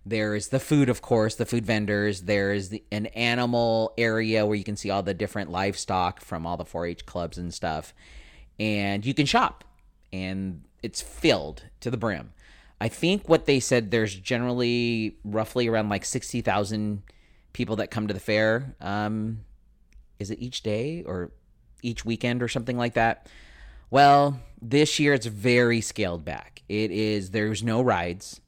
there's 0.07 0.49
the 0.49 0.61
food, 0.61 0.89
of 0.89 1.01
course, 1.01 1.35
the 1.37 1.47
food 1.47 1.65
vendors. 1.65 2.23
There's 2.23 2.69
the, 2.69 2.85
an 2.93 3.07
animal 3.07 3.95
area 3.97 4.45
where 4.45 4.57
you 4.57 4.65
can 4.65 4.77
see 4.77 4.91
all 4.91 5.03
the 5.03 5.15
different 5.15 5.51
livestock 5.51 6.21
from 6.21 6.47
all 6.47 6.57
the 6.57 6.65
4 6.65 6.87
H 6.87 7.07
clubs 7.07 7.39
and 7.39 7.53
stuff. 7.53 7.95
And 8.61 9.05
you 9.05 9.15
can 9.15 9.27
shop, 9.27 9.65
and 10.13 10.63
it's 10.83 11.01
filled 11.01 11.65
to 11.81 11.91
the 11.91 11.97
brim. 11.97 12.33
I 12.81 12.89
think 12.89 13.29
what 13.29 13.47
they 13.47 13.61
said 13.61 13.91
there's 13.91 14.15
generally 14.15 15.17
roughly 15.25 15.69
around 15.69 15.89
like 15.89 16.05
60,000 16.05 17.03
people 17.55 17.77
that 17.77 17.91
come 17.91 18.07
to 18.07 18.15
the 18.15 18.21
fair. 18.21 18.77
Um, 18.81 19.41
is 20.19 20.31
it 20.31 20.39
each 20.39 20.63
day 20.63 21.03
or 21.07 21.31
each 21.83 22.05
weekend 22.05 22.43
or 22.43 22.49
something 22.49 22.77
like 22.77 22.95
that? 22.95 23.29
Well, 23.91 24.41
this 24.61 24.99
year 24.99 25.15
it's 25.15 25.27
very 25.27 25.81
scaled 25.81 26.25
back. 26.25 26.63
It 26.69 26.91
is, 26.91 27.31
there's 27.31 27.63
no 27.63 27.81
rides. 27.81 28.41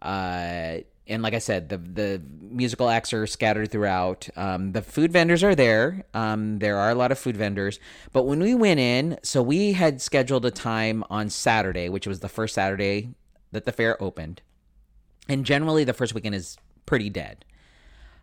Uh, 0.00 0.78
and 1.12 1.22
like 1.22 1.34
I 1.34 1.38
said, 1.38 1.68
the 1.68 1.78
the 1.78 2.22
musical 2.40 2.88
acts 2.88 3.12
are 3.12 3.26
scattered 3.26 3.70
throughout. 3.70 4.28
Um, 4.36 4.72
the 4.72 4.82
food 4.82 5.12
vendors 5.12 5.44
are 5.44 5.54
there. 5.54 6.04
Um, 6.14 6.58
there 6.58 6.78
are 6.78 6.90
a 6.90 6.94
lot 6.94 7.12
of 7.12 7.18
food 7.18 7.36
vendors. 7.36 7.78
But 8.12 8.24
when 8.24 8.40
we 8.40 8.54
went 8.54 8.80
in, 8.80 9.18
so 9.22 9.42
we 9.42 9.72
had 9.72 10.00
scheduled 10.00 10.44
a 10.44 10.50
time 10.50 11.04
on 11.08 11.30
Saturday, 11.30 11.88
which 11.88 12.06
was 12.06 12.20
the 12.20 12.28
first 12.28 12.54
Saturday 12.54 13.14
that 13.52 13.64
the 13.64 13.72
fair 13.72 14.02
opened. 14.02 14.42
And 15.28 15.44
generally, 15.46 15.84
the 15.84 15.92
first 15.92 16.14
weekend 16.14 16.34
is 16.34 16.56
pretty 16.86 17.10
dead. 17.10 17.44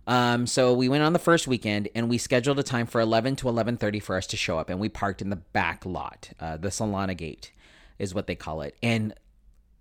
Um, 0.08 0.48
so 0.48 0.74
we 0.74 0.89
went 0.89 1.03
on 1.03 1.13
the 1.13 1.19
first 1.19 1.48
weekend 1.48 1.88
and 1.93 2.10
we 2.10 2.17
scheduled 2.17 2.58
a 2.58 2.63
time 2.63 2.88
for 2.88 3.00
11 3.00 3.36
to 3.38 3.48
11:30 3.48 4.01
for 4.01 4.15
us 4.17 4.25
to 4.27 4.38
show 4.38 4.58
up, 4.58 4.69
and 4.69 4.79
we 4.79 4.89
parked 4.89 5.22
in 5.22 5.29
the 5.29 5.36
back 5.36 5.86
lot, 5.86 6.31
uh, 6.39 6.58
the 6.58 6.69
Solana 6.69 7.15
Gate, 7.15 7.51
is 8.00 8.15
what 8.15 8.25
they 8.25 8.36
call 8.36 8.62
it. 8.62 8.75
And 8.81 9.13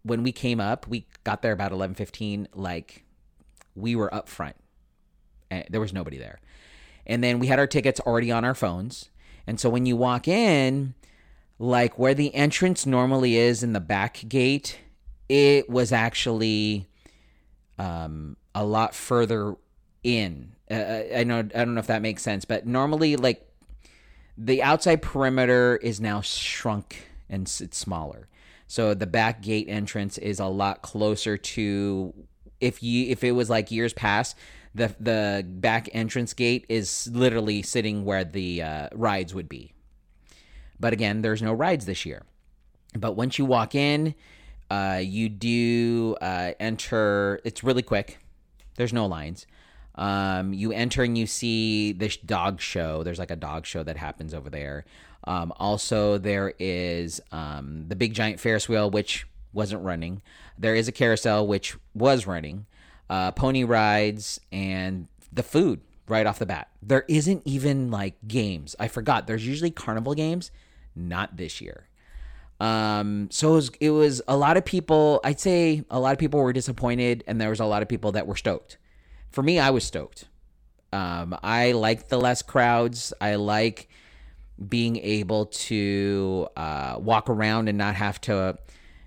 when 0.09 0.23
we 0.23 0.33
came 0.33 0.61
up, 0.61 0.87
we 0.89 1.07
got 1.25 1.43
there 1.43 1.53
about 1.53 1.73
11:15 1.73 2.49
like 2.55 3.05
we 3.75 3.95
were 3.95 4.13
up 4.13 4.29
front. 4.29 4.57
And 5.51 5.65
there 5.71 5.81
was 5.81 5.93
nobody 5.93 6.19
there. 6.19 6.41
And 7.07 7.25
then 7.25 7.39
we 7.39 7.47
had 7.47 7.59
our 7.59 7.67
tickets 7.67 8.01
already 8.01 8.31
on 8.31 8.45
our 8.45 8.55
phones. 8.55 9.11
And 9.47 9.59
so 9.59 9.71
when 9.71 9.87
you 9.87 9.97
walk 9.97 10.29
in, 10.29 10.95
like 11.59 11.99
where 11.99 12.15
the 12.15 12.35
entrance 12.35 12.85
normally 12.85 13.37
is 13.37 13.63
in 13.63 13.73
the 13.73 13.81
back 13.81 14.23
gate, 14.29 14.79
it 15.29 15.71
was 15.71 15.93
actually 15.93 16.89
um, 17.79 18.37
a 18.55 18.65
lot 18.65 18.95
further 18.95 19.57
in. 20.03 20.55
Uh, 20.71 21.03
I 21.17 21.25
know 21.25 21.39
I 21.39 21.43
don't 21.43 21.75
know 21.75 21.81
if 21.81 21.87
that 21.87 22.03
makes 22.03 22.23
sense, 22.23 22.45
but 22.45 22.67
normally 22.67 23.17
like 23.17 23.49
the 24.37 24.63
outside 24.63 25.03
perimeter 25.03 25.77
is 25.83 26.01
now 26.01 26.21
shrunk 26.21 27.09
and 27.29 27.43
it's 27.43 27.79
smaller. 27.79 28.29
So 28.69 28.95
the 28.95 29.07
back 29.07 29.41
gate 29.41 29.67
entrance 29.69 30.19
is 30.19 30.39
a 30.39 30.47
lot 30.47 30.83
closer 30.83 31.37
to 31.37 32.15
if 32.61 32.83
you 32.83 33.11
if 33.11 33.25
it 33.25 33.33
was 33.33 33.49
like 33.49 33.71
years 33.71 33.93
past, 33.95 34.37
the 34.75 34.95
the 35.01 35.45
back 35.47 35.89
entrance 35.93 36.35
gate 36.35 36.67
is 36.69 37.09
literally 37.13 37.63
sitting 37.63 38.05
where 38.05 38.25
the 38.25 38.63
uh, 38.63 38.89
rides 38.93 39.35
would 39.35 39.49
be. 39.49 39.73
But 40.79 40.93
again, 40.93 41.23
there's 41.23 41.43
no 41.43 41.53
rides 41.53 41.87
this 41.87 42.07
year. 42.07 42.23
But 42.95 43.13
once 43.13 43.39
you 43.39 43.45
walk 43.45 43.75
in, 43.75 44.15
uh, 44.71 45.01
you 45.03 45.29
do 45.29 46.17
uh, 46.21 46.53
enter. 46.61 47.41
It's 47.45 47.65
really 47.65 47.83
quick. 47.83 48.19
There's 48.77 48.93
no 48.93 49.07
lines. 49.07 49.47
Um, 49.95 50.53
you 50.53 50.71
enter 50.73 51.03
and 51.03 51.19
you 51.19 51.27
see 51.27 51.93
this 51.93 52.17
dog 52.17 52.61
show. 52.61 53.03
There's 53.03 53.19
like 53.19 53.33
a 53.33 53.37
dog 53.37 53.67
show 53.67 53.83
that 53.83 53.97
happens 53.97 54.33
over 54.33 54.49
there. 54.49 54.85
Um, 55.29 55.53
also, 55.59 56.17
there 56.17 56.55
is 56.59 57.21
um, 57.33 57.85
the 57.87 57.95
big 57.95 58.15
giant 58.15 58.41
Ferris 58.41 58.67
wheel, 58.67 58.91
which 58.91 59.27
wasn't 59.53 59.85
running. 59.85 60.23
There 60.59 60.75
is 60.75 60.89
a 60.89 60.93
carousel, 60.93 61.47
which 61.47 61.77
was 61.95 62.27
running. 62.27 62.65
Uh, 63.11 63.31
pony 63.33 63.63
rides 63.63 64.41
and 64.51 65.07
the 65.31 65.43
food 65.43 65.83
right 66.09 66.27
off 66.27 66.39
the 66.39 66.47
bat. 66.47 66.69
There 66.83 67.05
isn't 67.09 67.43
even 67.45 67.91
like 67.91 68.15
games. 68.27 68.75
I 68.81 68.89
forgot. 68.89 69.27
There's 69.27 69.47
usually 69.47 69.71
carnival 69.71 70.15
games, 70.15 70.51
not 70.97 71.37
this 71.37 71.61
year. 71.61 71.89
Um, 72.59 73.29
so 73.31 73.51
it 73.51 73.55
was, 73.55 73.71
it 73.81 73.91
was 73.91 74.23
a 74.29 74.37
lot 74.37 74.57
of 74.57 74.65
people. 74.65 75.21
I'd 75.25 75.41
say 75.41 75.85
a 75.91 76.01
lot 76.01 76.13
of 76.13 76.19
people 76.19 76.41
were 76.41 76.55
disappointed, 76.55 77.23
and 77.27 77.39
there 77.39 77.51
was 77.51 77.61
a 77.61 77.67
lot 77.67 77.83
of 77.83 77.89
people 77.89 78.13
that 78.13 78.27
were 78.27 78.37
stoked. 78.37 78.79
For 79.31 79.43
me, 79.43 79.59
I 79.59 79.69
was 79.71 79.85
stoked. 79.85 80.25
Um, 80.91 81.37
I 81.43 81.73
like 81.73 82.09
the 82.09 82.19
less 82.19 82.41
crowds. 82.41 83.13
I 83.21 83.35
like 83.35 83.91
being 84.67 84.97
able 84.97 85.47
to 85.47 86.49
uh, 86.57 86.97
walk 86.99 87.29
around 87.29 87.69
and 87.69 87.79
not 87.79 87.95
have 87.95 88.21
to 88.23 88.59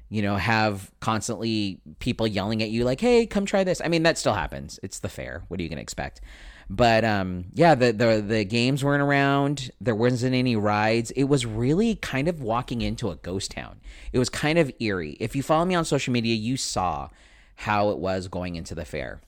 you 0.10 0.22
know 0.22 0.36
have 0.36 0.92
constantly 1.00 1.80
people 2.00 2.28
yelling 2.28 2.62
at 2.62 2.70
you 2.70 2.84
like 2.84 3.00
hey 3.00 3.26
come 3.26 3.46
try 3.46 3.64
this. 3.64 3.82
I 3.84 3.88
mean 3.88 4.04
that 4.04 4.18
still 4.18 4.34
happens. 4.34 4.80
It's 4.84 5.00
the 5.00 5.10
fair. 5.10 5.44
What 5.48 5.60
are 5.60 5.64
you 5.64 5.70
going 5.70 5.78
to 5.78 5.84
expect? 5.84 6.22
But 6.70 7.04
um, 7.04 7.46
yeah 7.54 7.76
the, 7.76 7.92
the 7.92 8.24
the 8.26 8.46
games 8.46 8.84
weren't 8.84 9.02
around. 9.02 9.72
There 9.82 9.96
wasn't 9.96 10.36
any 10.36 10.56
rides. 10.56 11.12
It 11.12 11.26
was 11.26 11.46
really 11.46 11.96
kind 11.96 12.28
of 12.28 12.42
walking 12.42 12.82
into 12.82 13.10
a 13.10 13.16
ghost 13.16 13.52
town. 13.52 13.80
It 14.14 14.20
was 14.20 14.30
kind 14.30 14.60
of 14.60 14.72
eerie. 14.80 15.18
If 15.20 15.36
you 15.36 15.44
follow 15.44 15.66
me 15.66 15.76
on 15.76 15.86
social 15.86 16.14
media 16.14 16.36
you 16.36 16.58
saw 16.58 17.10
how 17.56 17.90
it 17.90 17.98
was 17.98 18.28
going 18.28 18.56
into 18.56 18.76
the 18.76 18.86
fair 18.86 19.22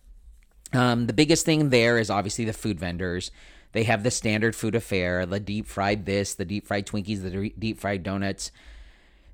um, 0.73 1.07
the 1.07 1.13
biggest 1.13 1.45
thing 1.45 1.69
there 1.69 1.97
is 1.97 2.09
obviously 2.09 2.45
the 2.45 2.53
food 2.53 2.79
vendors 2.79 3.31
they 3.73 3.83
have 3.83 4.03
the 4.03 4.11
standard 4.11 4.55
food 4.55 4.75
affair, 4.75 5.25
the 5.25 5.39
deep 5.39 5.67
fried 5.67 6.05
this, 6.05 6.35
the 6.35 6.45
deep 6.45 6.67
fried 6.67 6.85
Twinkies, 6.85 7.23
the 7.23 7.49
deep 7.57 7.79
fried 7.79 8.03
donuts. 8.03 8.51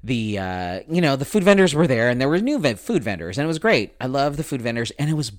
The 0.01 0.39
uh, 0.39 0.79
you 0.89 1.01
know 1.01 1.17
the 1.17 1.25
food 1.25 1.43
vendors 1.43 1.75
were 1.75 1.87
there, 1.87 2.09
and 2.09 2.19
there 2.19 2.29
were 2.29 2.39
new 2.39 2.59
food 2.75 3.03
vendors, 3.03 3.37
and 3.37 3.43
it 3.43 3.49
was 3.49 3.59
great. 3.59 3.95
I 3.99 4.07
love 4.07 4.37
the 4.37 4.45
food 4.45 4.61
vendors, 4.61 4.91
and 4.91 5.09
it 5.09 5.13
was 5.13 5.33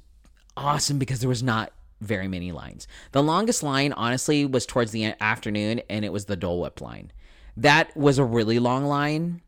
awesome 0.55 0.99
because 0.99 1.21
there 1.21 1.31
was 1.31 1.43
not 1.43 1.73
very 2.03 2.29
many 2.29 2.53
lines. 2.53 2.87
The 3.13 3.23
longest 3.23 3.63
line, 3.63 3.95
honestly, 3.95 4.45
was 4.45 4.67
towards 4.67 4.93
the 4.93 5.15
afternoon, 5.19 5.81
and 5.89 6.05
it 6.05 6.13
was 6.13 6.27
the 6.27 6.37
Dole 6.37 6.61
Whip 6.61 6.83
line. 6.83 7.11
That 7.57 7.97
was 7.97 8.19
a 8.19 8.25
really 8.25 8.59
long 8.59 8.85
line, 8.85 9.41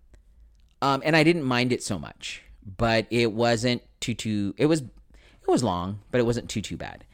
um, 0.81 1.03
and 1.05 1.15
I 1.15 1.25
didn't 1.25 1.45
mind 1.45 1.73
it 1.73 1.83
so 1.83 1.99
much. 1.99 2.43
But 2.79 3.07
it 3.11 3.33
wasn't 3.33 3.83
too 4.01 4.15
too. 4.15 4.55
It 4.57 4.67
was 4.67 4.83
it 5.43 5.51
was 5.51 5.63
long, 5.63 6.01
but 6.11 6.19
it 6.19 6.25
wasn't 6.25 6.49
too 6.49 6.61
too 6.61 6.77
bad. 6.77 7.05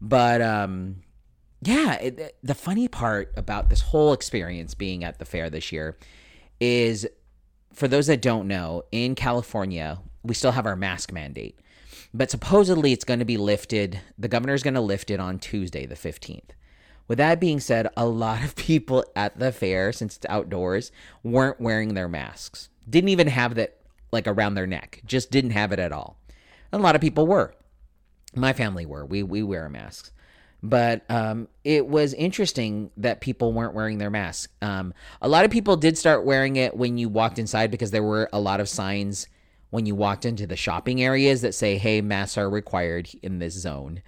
But 0.00 0.42
um, 0.42 1.02
yeah, 1.62 1.94
it, 1.94 2.36
the 2.42 2.54
funny 2.54 2.88
part 2.88 3.32
about 3.36 3.70
this 3.70 3.80
whole 3.80 4.12
experience 4.12 4.74
being 4.74 5.04
at 5.04 5.18
the 5.18 5.24
fair 5.24 5.50
this 5.50 5.72
year 5.72 5.96
is, 6.60 7.06
for 7.72 7.88
those 7.88 8.06
that 8.06 8.22
don't 8.22 8.48
know, 8.48 8.82
in 8.92 9.14
California 9.14 9.98
we 10.26 10.34
still 10.34 10.52
have 10.52 10.66
our 10.66 10.76
mask 10.76 11.12
mandate. 11.12 11.58
But 12.12 12.30
supposedly 12.30 12.92
it's 12.92 13.04
going 13.04 13.18
to 13.18 13.24
be 13.24 13.36
lifted. 13.36 14.00
The 14.18 14.28
governor 14.28 14.54
is 14.54 14.62
going 14.62 14.74
to 14.74 14.80
lift 14.80 15.10
it 15.10 15.20
on 15.20 15.38
Tuesday, 15.38 15.86
the 15.86 15.94
15th. 15.94 16.50
With 17.08 17.18
that 17.18 17.40
being 17.40 17.60
said, 17.60 17.88
a 17.96 18.06
lot 18.06 18.42
of 18.42 18.56
people 18.56 19.04
at 19.14 19.38
the 19.38 19.52
fair, 19.52 19.92
since 19.92 20.16
it's 20.16 20.26
outdoors, 20.28 20.90
weren't 21.22 21.60
wearing 21.60 21.94
their 21.94 22.08
masks. 22.08 22.68
Didn't 22.88 23.10
even 23.10 23.28
have 23.28 23.54
that 23.54 23.78
like 24.12 24.26
around 24.26 24.54
their 24.54 24.66
neck. 24.66 25.02
Just 25.04 25.30
didn't 25.30 25.50
have 25.50 25.72
it 25.72 25.78
at 25.78 25.92
all. 25.92 26.18
And 26.72 26.80
a 26.80 26.82
lot 26.82 26.94
of 26.94 27.00
people 27.00 27.26
were. 27.26 27.54
My 28.34 28.52
family 28.52 28.86
were. 28.86 29.04
We 29.04 29.22
we 29.22 29.42
wear 29.42 29.68
masks. 29.68 30.12
But 30.62 31.04
um, 31.08 31.48
it 31.64 31.86
was 31.86 32.12
interesting 32.14 32.90
that 32.96 33.20
people 33.20 33.52
weren't 33.52 33.74
wearing 33.74 33.98
their 33.98 34.10
masks. 34.10 34.52
Um, 34.62 34.94
a 35.20 35.28
lot 35.28 35.44
of 35.44 35.50
people 35.50 35.76
did 35.76 35.96
start 35.98 36.24
wearing 36.24 36.56
it 36.56 36.76
when 36.76 36.98
you 36.98 37.08
walked 37.08 37.38
inside 37.38 37.70
because 37.70 37.90
there 37.90 38.02
were 38.02 38.28
a 38.32 38.40
lot 38.40 38.60
of 38.60 38.68
signs 38.68 39.28
when 39.70 39.86
you 39.86 39.94
walked 39.94 40.24
into 40.24 40.46
the 40.46 40.56
shopping 40.56 41.02
areas 41.02 41.42
that 41.42 41.54
say, 41.54 41.76
hey, 41.76 42.00
masks 42.00 42.38
are 42.38 42.48
required 42.48 43.08
in 43.22 43.38
this 43.38 43.54
zone. 43.54 44.02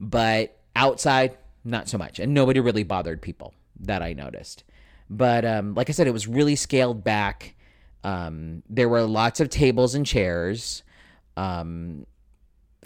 But 0.00 0.58
outside, 0.74 1.38
not 1.64 1.88
so 1.88 1.96
much. 1.96 2.18
And 2.18 2.34
nobody 2.34 2.60
really 2.60 2.82
bothered 2.82 3.22
people 3.22 3.54
that 3.80 4.02
I 4.02 4.12
noticed. 4.12 4.64
But 5.08 5.44
um, 5.44 5.74
like 5.74 5.88
I 5.88 5.92
said, 5.92 6.06
it 6.06 6.12
was 6.12 6.26
really 6.26 6.56
scaled 6.56 7.04
back. 7.04 7.54
Um, 8.02 8.62
there 8.68 8.88
were 8.88 9.02
lots 9.02 9.40
of 9.40 9.48
tables 9.48 9.94
and 9.94 10.04
chairs 10.04 10.82
um, 11.36 12.06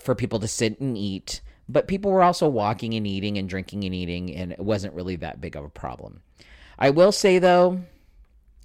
for 0.00 0.14
people 0.14 0.38
to 0.40 0.48
sit 0.48 0.80
and 0.80 0.96
eat. 0.96 1.40
But 1.68 1.88
people 1.88 2.10
were 2.10 2.22
also 2.22 2.48
walking 2.48 2.94
and 2.94 3.06
eating 3.06 3.36
and 3.36 3.48
drinking 3.48 3.84
and 3.84 3.94
eating, 3.94 4.34
and 4.34 4.52
it 4.52 4.60
wasn't 4.60 4.94
really 4.94 5.16
that 5.16 5.40
big 5.40 5.54
of 5.54 5.64
a 5.64 5.68
problem. 5.68 6.22
I 6.78 6.90
will 6.90 7.12
say, 7.12 7.38
though, 7.38 7.80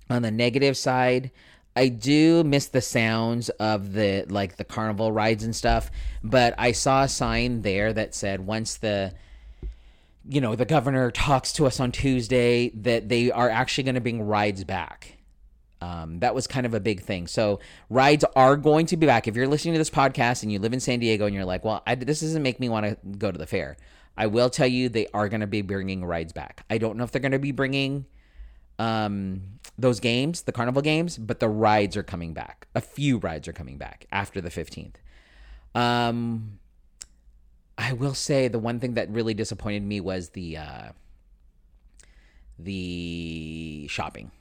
on 0.09 0.21
the 0.21 0.31
negative 0.31 0.77
side, 0.77 1.31
I 1.75 1.89
do 1.89 2.43
miss 2.43 2.67
the 2.67 2.81
sounds 2.81 3.49
of 3.49 3.93
the 3.93 4.25
like 4.29 4.57
the 4.57 4.63
carnival 4.63 5.11
rides 5.11 5.43
and 5.43 5.55
stuff, 5.55 5.89
but 6.23 6.53
I 6.57 6.71
saw 6.71 7.03
a 7.03 7.09
sign 7.09 7.61
there 7.61 7.91
that 7.91 8.13
said 8.13 8.45
once 8.45 8.77
the 8.77 9.13
you 10.27 10.39
know, 10.39 10.55
the 10.55 10.65
governor 10.65 11.11
talks 11.11 11.51
to 11.53 11.65
us 11.65 11.79
on 11.79 11.91
Tuesday 11.91 12.69
that 12.69 13.09
they 13.09 13.31
are 13.31 13.49
actually 13.49 13.83
going 13.83 13.95
to 13.95 14.01
bring 14.01 14.21
rides 14.21 14.63
back. 14.63 15.17
Um, 15.83 16.19
that 16.19 16.33
was 16.33 16.47
kind 16.47 16.65
of 16.65 16.73
a 16.73 16.79
big 16.79 17.01
thing. 17.01 17.27
So 17.27 17.59
rides 17.89 18.23
are 18.37 18.55
going 18.55 18.85
to 18.85 18.95
be 18.95 19.05
back. 19.05 19.27
If 19.27 19.35
you're 19.35 19.49
listening 19.49 19.73
to 19.73 19.77
this 19.77 19.89
podcast 19.89 20.41
and 20.41 20.51
you 20.51 20.59
live 20.59 20.71
in 20.71 20.79
San 20.79 20.99
Diego 20.99 21.25
and 21.25 21.35
you're 21.35 21.43
like, 21.43 21.65
well, 21.65 21.83
I, 21.85 21.95
this 21.95 22.21
doesn't 22.21 22.41
make 22.41 22.57
me 22.57 22.69
want 22.69 22.85
to 22.85 22.97
go 23.17 23.31
to 23.31 23.37
the 23.37 23.45
fair. 23.45 23.75
I 24.15 24.27
will 24.27 24.49
tell 24.49 24.67
you 24.67 24.87
they 24.87 25.07
are 25.13 25.27
going 25.27 25.41
to 25.41 25.47
be 25.47 25.61
bringing 25.61 26.05
rides 26.05 26.31
back. 26.31 26.63
I 26.69 26.77
don't 26.77 26.95
know 26.95 27.03
if 27.03 27.11
they're 27.11 27.21
going 27.21 27.33
to 27.33 27.39
be 27.39 27.51
bringing 27.51 28.05
um, 28.79 29.41
those 29.77 29.99
games, 29.99 30.43
the 30.43 30.53
carnival 30.53 30.81
games, 30.81 31.17
but 31.17 31.41
the 31.41 31.49
rides 31.49 31.97
are 31.97 32.03
coming 32.03 32.33
back. 32.33 32.67
A 32.75 32.81
few 32.81 33.17
rides 33.17 33.49
are 33.49 33.53
coming 33.53 33.77
back 33.77 34.05
after 34.09 34.39
the 34.39 34.49
15th. 34.49 34.95
Um, 35.75 36.59
I 37.77 37.91
will 37.91 38.13
say 38.13 38.47
the 38.47 38.59
one 38.59 38.79
thing 38.79 38.93
that 38.93 39.09
really 39.09 39.33
disappointed 39.33 39.83
me 39.83 39.99
was 39.99 40.29
the 40.29 40.57
uh, 40.57 40.89
the 42.57 43.87
shopping. 43.89 44.31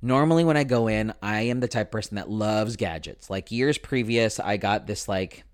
Normally, 0.00 0.44
when 0.44 0.56
I 0.56 0.64
go 0.64 0.88
in, 0.88 1.12
I 1.22 1.42
am 1.42 1.60
the 1.60 1.68
type 1.68 1.90
person 1.90 2.16
that 2.16 2.30
loves 2.30 2.76
gadgets. 2.76 3.30
Like 3.30 3.50
years 3.50 3.78
previous, 3.78 4.38
I 4.38 4.56
got 4.56 4.86
this 4.86 5.08
like 5.08 5.44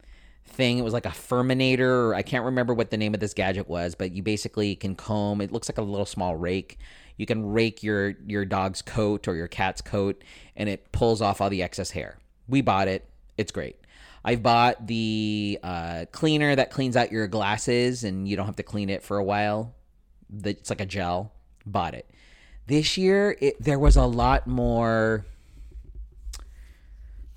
thing. 0.45 0.79
It 0.79 0.83
was 0.83 0.93
like 0.93 1.07
a 1.07 1.11
Furminator. 1.11 2.15
I 2.15 2.23
can't 2.23 2.45
remember 2.45 2.75
what 2.75 2.91
the 2.91 2.97
name 2.97 3.15
of 3.15 3.21
this 3.21 3.35
gadget 3.35 3.69
was, 3.69 3.95
but 3.95 4.13
you 4.13 4.23
basically 4.23 4.77
can 4.77 4.95
comb. 4.95 5.41
It 5.41 5.51
looks 5.51 5.69
like 5.69 5.79
a 5.79 5.83
little 5.83 6.07
small 6.07 6.37
rake 6.37 6.79
you 7.17 7.27
can 7.27 7.53
rake 7.53 7.83
your 7.83 8.15
your 8.27 8.45
dog's 8.45 8.83
coat 8.83 9.29
or 9.29 9.35
your 9.35 9.49
cat's 9.49 9.81
coat 9.81 10.23
and 10.57 10.69
it 10.69 10.91
pulls 10.93 11.21
off 11.23 11.41
all 11.41 11.51
the 11.51 11.63
excess 11.63 11.91
hair. 11.91 12.19
We 12.49 12.61
bought 12.61 12.89
it. 12.89 13.09
It's 13.37 13.53
great. 13.53 13.77
I've 14.25 14.43
bought 14.43 14.87
the 14.87 15.59
uh, 15.63 16.07
cleaner 16.13 16.57
that 16.57 16.71
cleans 16.71 16.97
out 16.97 17.13
your 17.13 17.27
glasses 17.27 18.05
and 18.05 18.27
you 18.27 18.37
don't 18.37 18.47
have 18.47 18.57
to 18.57 18.63
clean 18.63 18.89
it 18.89 19.03
for 19.03 19.19
a 19.19 19.25
while. 19.25 19.75
It's 20.43 20.71
like 20.71 20.81
a 20.81 20.87
gel. 20.87 21.33
Bought 21.67 21.95
it. 21.95 22.11
This 22.67 22.97
year, 22.97 23.37
it, 23.41 23.63
there 23.63 23.79
was 23.79 23.97
a 23.97 24.07
lot 24.07 24.47
more 24.47 25.27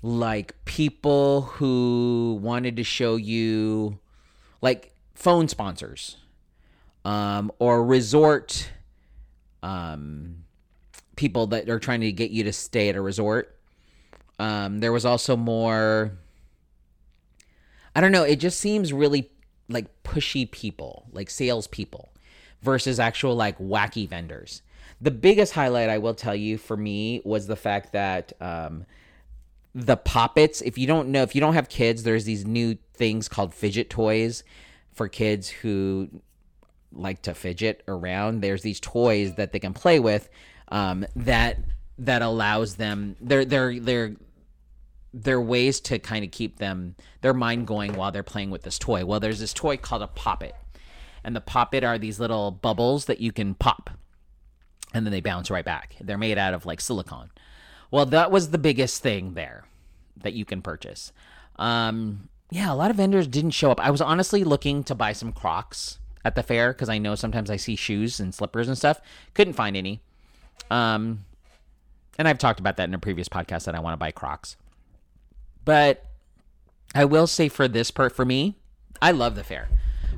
like 0.02 0.54
people 0.64 1.42
who 1.42 2.38
wanted 2.40 2.76
to 2.76 2.84
show 2.84 3.16
you 3.16 3.98
like 4.62 4.92
phone 5.14 5.48
sponsors 5.48 6.16
um, 7.04 7.50
or 7.58 7.84
resort 7.84 8.70
um, 9.62 10.44
people 11.16 11.48
that 11.48 11.68
are 11.68 11.78
trying 11.78 12.00
to 12.00 12.12
get 12.12 12.30
you 12.30 12.44
to 12.44 12.52
stay 12.52 12.88
at 12.88 12.96
a 12.96 13.00
resort. 13.00 13.54
Um, 14.38 14.78
there 14.78 14.92
was 14.92 15.04
also 15.04 15.36
more. 15.36 16.12
I 17.94 18.00
don't 18.00 18.12
know. 18.12 18.22
It 18.22 18.36
just 18.36 18.60
seems 18.60 18.92
really 18.92 19.30
like 19.68 20.04
pushy 20.04 20.48
people, 20.50 21.06
like 21.12 21.28
salespeople, 21.28 22.10
versus 22.62 23.00
actual 23.00 23.34
like 23.34 23.58
wacky 23.58 24.08
vendors. 24.08 24.62
The 25.00 25.10
biggest 25.10 25.52
highlight 25.52 25.88
I 25.88 25.98
will 25.98 26.14
tell 26.14 26.34
you 26.34 26.58
for 26.58 26.76
me 26.76 27.20
was 27.24 27.46
the 27.46 27.56
fact 27.56 27.92
that 27.92 28.32
um, 28.40 28.86
the 29.74 29.96
Pop 29.96 30.38
Its. 30.38 30.60
If 30.60 30.78
you 30.78 30.86
don't 30.86 31.08
know, 31.08 31.22
if 31.22 31.34
you 31.34 31.40
don't 31.40 31.54
have 31.54 31.68
kids, 31.68 32.02
there's 32.02 32.24
these 32.24 32.44
new 32.44 32.78
things 32.94 33.28
called 33.28 33.54
fidget 33.54 33.90
toys 33.90 34.42
for 34.92 35.08
kids 35.08 35.48
who 35.48 36.08
like 36.92 37.22
to 37.22 37.34
fidget 37.34 37.82
around, 37.86 38.40
there's 38.40 38.62
these 38.62 38.80
toys 38.80 39.34
that 39.34 39.52
they 39.52 39.58
can 39.58 39.74
play 39.74 40.00
with 40.00 40.28
um, 40.68 41.06
that 41.14 41.58
that 41.98 42.22
allows 42.22 42.76
them 42.76 43.16
they're 43.20 43.44
they're 43.44 43.78
they're 43.80 44.14
they're 45.12 45.40
ways 45.40 45.80
to 45.80 45.98
kind 45.98 46.24
of 46.24 46.30
keep 46.30 46.58
them 46.58 46.94
their 47.22 47.34
mind 47.34 47.66
going 47.66 47.94
while 47.94 48.12
they're 48.12 48.22
playing 48.22 48.50
with 48.50 48.62
this 48.62 48.78
toy. 48.78 49.04
Well, 49.04 49.20
there's 49.20 49.40
this 49.40 49.54
toy 49.54 49.76
called 49.76 50.02
a 50.02 50.06
poppet. 50.06 50.54
And 51.24 51.34
the 51.34 51.40
poppet 51.40 51.82
are 51.82 51.98
these 51.98 52.20
little 52.20 52.50
bubbles 52.50 53.06
that 53.06 53.20
you 53.20 53.32
can 53.32 53.54
pop 53.54 53.90
and 54.94 55.06
then 55.06 55.12
they 55.12 55.20
bounce 55.20 55.50
right 55.50 55.64
back. 55.64 55.96
They're 56.00 56.18
made 56.18 56.38
out 56.38 56.54
of 56.54 56.66
like 56.66 56.80
silicone. 56.80 57.30
Well, 57.90 58.06
that 58.06 58.30
was 58.30 58.50
the 58.50 58.58
biggest 58.58 59.02
thing 59.02 59.34
there 59.34 59.64
that 60.16 60.34
you 60.34 60.44
can 60.44 60.62
purchase. 60.62 61.12
Um, 61.56 62.28
yeah, 62.50 62.72
a 62.72 62.74
lot 62.74 62.90
of 62.90 62.96
vendors 62.96 63.26
didn't 63.26 63.50
show 63.52 63.70
up. 63.70 63.80
I 63.80 63.90
was 63.90 64.00
honestly 64.00 64.44
looking 64.44 64.84
to 64.84 64.94
buy 64.94 65.12
some 65.12 65.32
Crocs 65.32 65.98
at 66.24 66.34
the 66.34 66.42
fair 66.42 66.72
because 66.72 66.88
I 66.88 66.98
know 66.98 67.14
sometimes 67.14 67.50
I 67.50 67.56
see 67.56 67.76
shoes 67.76 68.20
and 68.20 68.34
slippers 68.34 68.68
and 68.68 68.76
stuff. 68.76 69.00
Couldn't 69.34 69.54
find 69.54 69.76
any. 69.76 70.02
Um, 70.70 71.24
and 72.18 72.26
I've 72.26 72.38
talked 72.38 72.60
about 72.60 72.76
that 72.76 72.88
in 72.88 72.94
a 72.94 72.98
previous 72.98 73.28
podcast 73.28 73.64
that 73.64 73.74
I 73.74 73.80
want 73.80 73.94
to 73.94 73.98
buy 73.98 74.10
Crocs. 74.10 74.56
But 75.64 76.04
I 76.94 77.04
will 77.04 77.26
say 77.26 77.48
for 77.48 77.68
this 77.68 77.90
part, 77.90 78.14
for 78.14 78.24
me, 78.24 78.56
I 79.00 79.12
love 79.12 79.34
the 79.34 79.44
fair. 79.44 79.68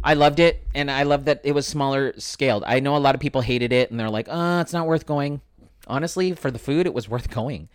I 0.03 0.15
loved 0.15 0.41
it, 0.41 0.63
and 0.75 0.91
I 0.91 1.03
love 1.03 1.27
that 1.27 1.41
it 1.45 1.53
was 1.53 1.67
smaller 1.67 2.15
scaled. 2.19 2.65
I 2.67 2.81
know 2.81 2.97
a 2.97 2.99
lot 2.99 3.15
of 3.15 3.21
people 3.21 3.43
hated 3.43 3.73
it, 3.73 3.91
and 3.91 4.01
they're 4.01 4.11
like, 4.11 4.29
"Uh, 4.29 4.61
it's 4.63 4.73
not 4.73 4.87
worth 4.87 5.07
going." 5.07 5.41
Honestly, 5.87 6.33
for 6.33 6.51
the 6.51 6.59
food, 6.59 6.87
it 6.87 6.95
was 6.95 7.09
worth 7.09 7.31
going. 7.31 7.69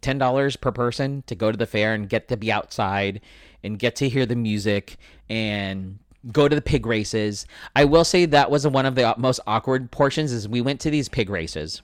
Ten 0.00 0.18
dollars 0.18 0.56
per 0.56 0.72
person 0.72 1.22
to 1.26 1.34
go 1.34 1.50
to 1.50 1.56
the 1.56 1.66
fair 1.66 1.94
and 1.94 2.08
get 2.08 2.28
to 2.28 2.36
be 2.36 2.52
outside 2.52 3.20
and 3.62 3.78
get 3.78 3.96
to 3.96 4.08
hear 4.08 4.26
the 4.26 4.36
music 4.36 4.96
and 5.28 5.98
go 6.32 6.48
to 6.48 6.54
the 6.54 6.62
pig 6.62 6.86
races. 6.86 7.46
I 7.74 7.84
will 7.84 8.04
say 8.04 8.26
that 8.26 8.50
was 8.50 8.66
one 8.66 8.86
of 8.86 8.94
the 8.94 9.14
most 9.16 9.40
awkward 9.46 9.90
portions 9.90 10.32
is 10.32 10.48
we 10.48 10.60
went 10.60 10.80
to 10.80 10.90
these 10.90 11.08
pig 11.08 11.30
races. 11.30 11.82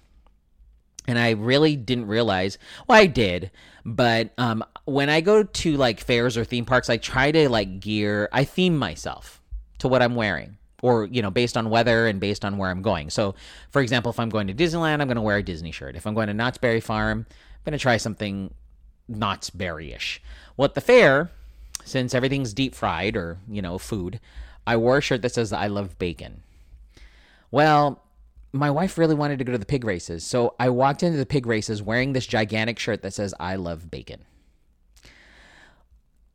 And 1.07 1.19
I 1.19 1.31
really 1.31 1.77
didn't 1.77 2.07
realize, 2.07 2.59
well, 2.87 2.99
I 2.99 3.07
did, 3.07 3.51
but 3.85 4.31
um, 4.39 4.63
when 4.91 5.09
I 5.09 5.21
go 5.21 5.43
to 5.43 5.77
like 5.77 6.01
fairs 6.01 6.37
or 6.37 6.45
theme 6.45 6.65
parks, 6.65 6.91
I 6.91 6.97
try 6.97 7.33
to 7.33 7.49
like 7.49 7.81
gear, 7.81 8.29
I 8.33 8.45
theme 8.45 8.77
myself 8.77 9.41
to 9.79 9.89
what 9.89 10.03
I'm 10.03 10.15
wearing 10.15 10.57
or 10.83 11.05
you 11.07 11.21
know 11.21 11.31
based 11.31 11.57
on 11.57 11.69
weather 11.69 12.07
and 12.07 12.21
based 12.21 12.43
on 12.43 12.57
where 12.57 12.71
i'm 12.71 12.81
going 12.81 13.11
so 13.11 13.35
for 13.69 13.83
example 13.83 14.09
if 14.09 14.19
i'm 14.19 14.31
going 14.31 14.47
to 14.47 14.55
disneyland 14.55 15.03
i'm 15.03 15.09
going 15.09 15.17
to 15.17 15.21
wear 15.21 15.37
a 15.37 15.43
disney 15.43 15.71
shirt 15.71 15.95
if 15.95 16.07
i'm 16.07 16.15
going 16.15 16.27
to 16.27 16.33
knott's 16.33 16.57
berry 16.57 16.81
farm 16.81 17.27
i'm 17.29 17.61
going 17.67 17.73
to 17.73 17.79
try 17.79 17.99
something 17.99 18.55
knott's 19.07 19.51
berry-ish 19.51 20.23
well 20.57 20.65
at 20.65 20.75
the 20.75 20.81
fair 20.81 21.31
since 21.85 22.15
everything's 22.15 22.55
deep 22.55 22.75
fried 22.75 23.17
or, 23.17 23.39
you 23.49 23.63
know, 23.63 23.79
food, 23.79 24.21
I 24.67 24.77
wore 24.77 24.99
a 24.99 25.01
shirt 25.01 25.23
that 25.23 25.35
says 25.35 25.53
I 25.53 25.67
love 25.67 25.99
bacon. 25.99 26.43
Well, 27.51 28.03
my 28.53 28.71
wife 28.71 28.99
really 28.99 29.15
wanted 29.15 29.39
to 29.39 29.45
go 29.45 29.53
to 29.53 29.59
the 29.59 29.67
pig 29.67 29.85
races, 29.85 30.25
so 30.25 30.55
I 30.59 30.71
walked 30.71 31.03
into 31.03 31.19
the 31.19 31.27
pig 31.27 31.47
races 31.47 31.83
wearing 31.83 32.13
this 32.13 32.27
gigantic 32.27 32.79
shirt 32.79 33.03
that 33.03 33.15
says 33.15 33.35
I 33.41 33.57
love 33.57 33.91
bacon. 33.91 34.25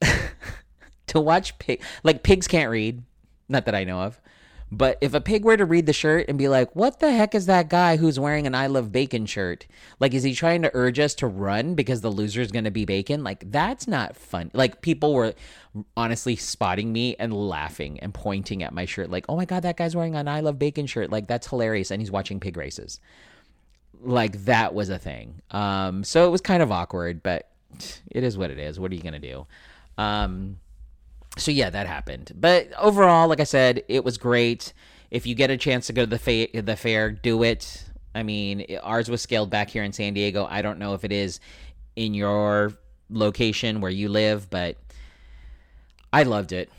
to 1.08 1.20
watch 1.20 1.58
pig 1.60 1.82
like 2.04 2.24
pigs 2.24 2.48
can't 2.48 2.70
read, 2.70 3.04
not 3.50 3.66
that 3.66 3.76
I 3.76 3.84
know 3.84 4.02
of. 4.02 4.20
But 4.72 4.98
if 5.00 5.14
a 5.14 5.22
pig 5.22 5.46
were 5.46 5.56
to 5.56 5.66
read 5.66 5.86
the 5.86 5.94
shirt 5.94 6.26
and 6.28 6.38
be 6.38 6.48
like, 6.48 6.76
"What 6.76 7.00
the 7.00 7.12
heck 7.12 7.36
is 7.36 7.46
that 7.46 7.70
guy 7.70 7.98
who's 7.98 8.20
wearing 8.20 8.48
an 8.48 8.56
I 8.56 8.68
love 8.68 8.92
bacon 8.92 9.26
shirt?" 9.26 9.68
Like 10.00 10.14
is 10.14 10.24
he 10.24 10.34
trying 10.34 10.64
to 10.64 10.72
urge 10.74 11.00
us 11.00 11.14
to 11.16 11.28
run 11.28 11.76
because 11.76 12.02
the 12.02 12.12
loser 12.12 12.42
is 12.42 12.52
going 12.52 12.66
to 12.66 12.72
be 12.72 12.84
bacon? 12.84 13.24
Like 13.24 13.50
that's 13.52 13.88
not 13.88 14.16
fun. 14.18 14.50
Like 14.54 14.82
people 14.82 15.14
were 15.14 15.36
honestly 15.96 16.36
spotting 16.36 16.92
me 16.92 17.16
and 17.20 17.34
laughing 17.34 18.00
and 18.00 18.14
pointing 18.14 18.64
at 18.64 18.74
my 18.74 18.86
shirt 18.86 19.10
like, 19.12 19.26
"Oh 19.30 19.36
my 19.36 19.46
god, 19.46 19.64
that 19.64 19.78
guy's 19.78 19.96
wearing 19.96 20.16
an 20.16 20.28
I 20.28 20.40
love 20.40 20.58
bacon 20.58 20.88
shirt." 20.88 21.12
Like 21.12 21.28
that's 21.28 21.48
hilarious 21.48 21.92
and 21.92 22.02
he's 22.02 22.12
watching 22.12 22.40
pig 22.40 22.58
races. 22.58 23.00
Like 24.02 24.46
that 24.46 24.74
was 24.74 24.90
a 24.90 24.98
thing. 24.98 25.42
Um 25.52 26.04
so 26.04 26.28
it 26.28 26.32
was 26.32 26.42
kind 26.42 26.64
of 26.64 26.72
awkward, 26.72 27.22
but 27.22 27.50
it 28.12 28.24
is 28.24 28.38
what 28.38 28.52
it 28.52 28.60
is. 28.60 28.80
What 28.80 28.92
are 28.92 28.96
you 28.96 29.02
going 29.02 29.14
to 29.14 29.20
do? 29.20 29.48
Um 29.98 30.60
so 31.38 31.52
yeah, 31.52 31.70
that 31.70 31.88
happened. 31.88 32.32
But 32.36 32.72
overall, 32.80 33.28
like 33.28 33.40
I 33.40 33.46
said, 33.46 33.84
it 33.88 34.04
was 34.04 34.18
great. 34.18 34.74
If 35.12 35.26
you 35.26 35.36
get 35.36 35.50
a 35.52 35.58
chance 35.58 35.88
to 35.88 35.94
go 35.94 36.04
to 36.04 36.10
the 36.10 36.20
fa- 36.20 36.62
the 36.62 36.76
fair, 36.76 37.12
do 37.12 37.44
it. 37.44 37.86
I 38.14 38.24
mean, 38.24 38.66
ours 38.82 39.10
was 39.10 39.22
scaled 39.22 39.50
back 39.50 39.70
here 39.70 39.84
in 39.84 39.92
San 39.92 40.14
Diego. 40.14 40.48
I 40.50 40.62
don't 40.62 40.80
know 40.80 40.94
if 40.94 41.04
it 41.04 41.12
is 41.12 41.40
in 41.96 42.14
your 42.14 42.74
location 43.10 43.82
where 43.82 43.92
you 43.92 44.10
live, 44.10 44.50
but 44.50 44.78
I 46.14 46.24
loved 46.24 46.54
it. 46.54 46.70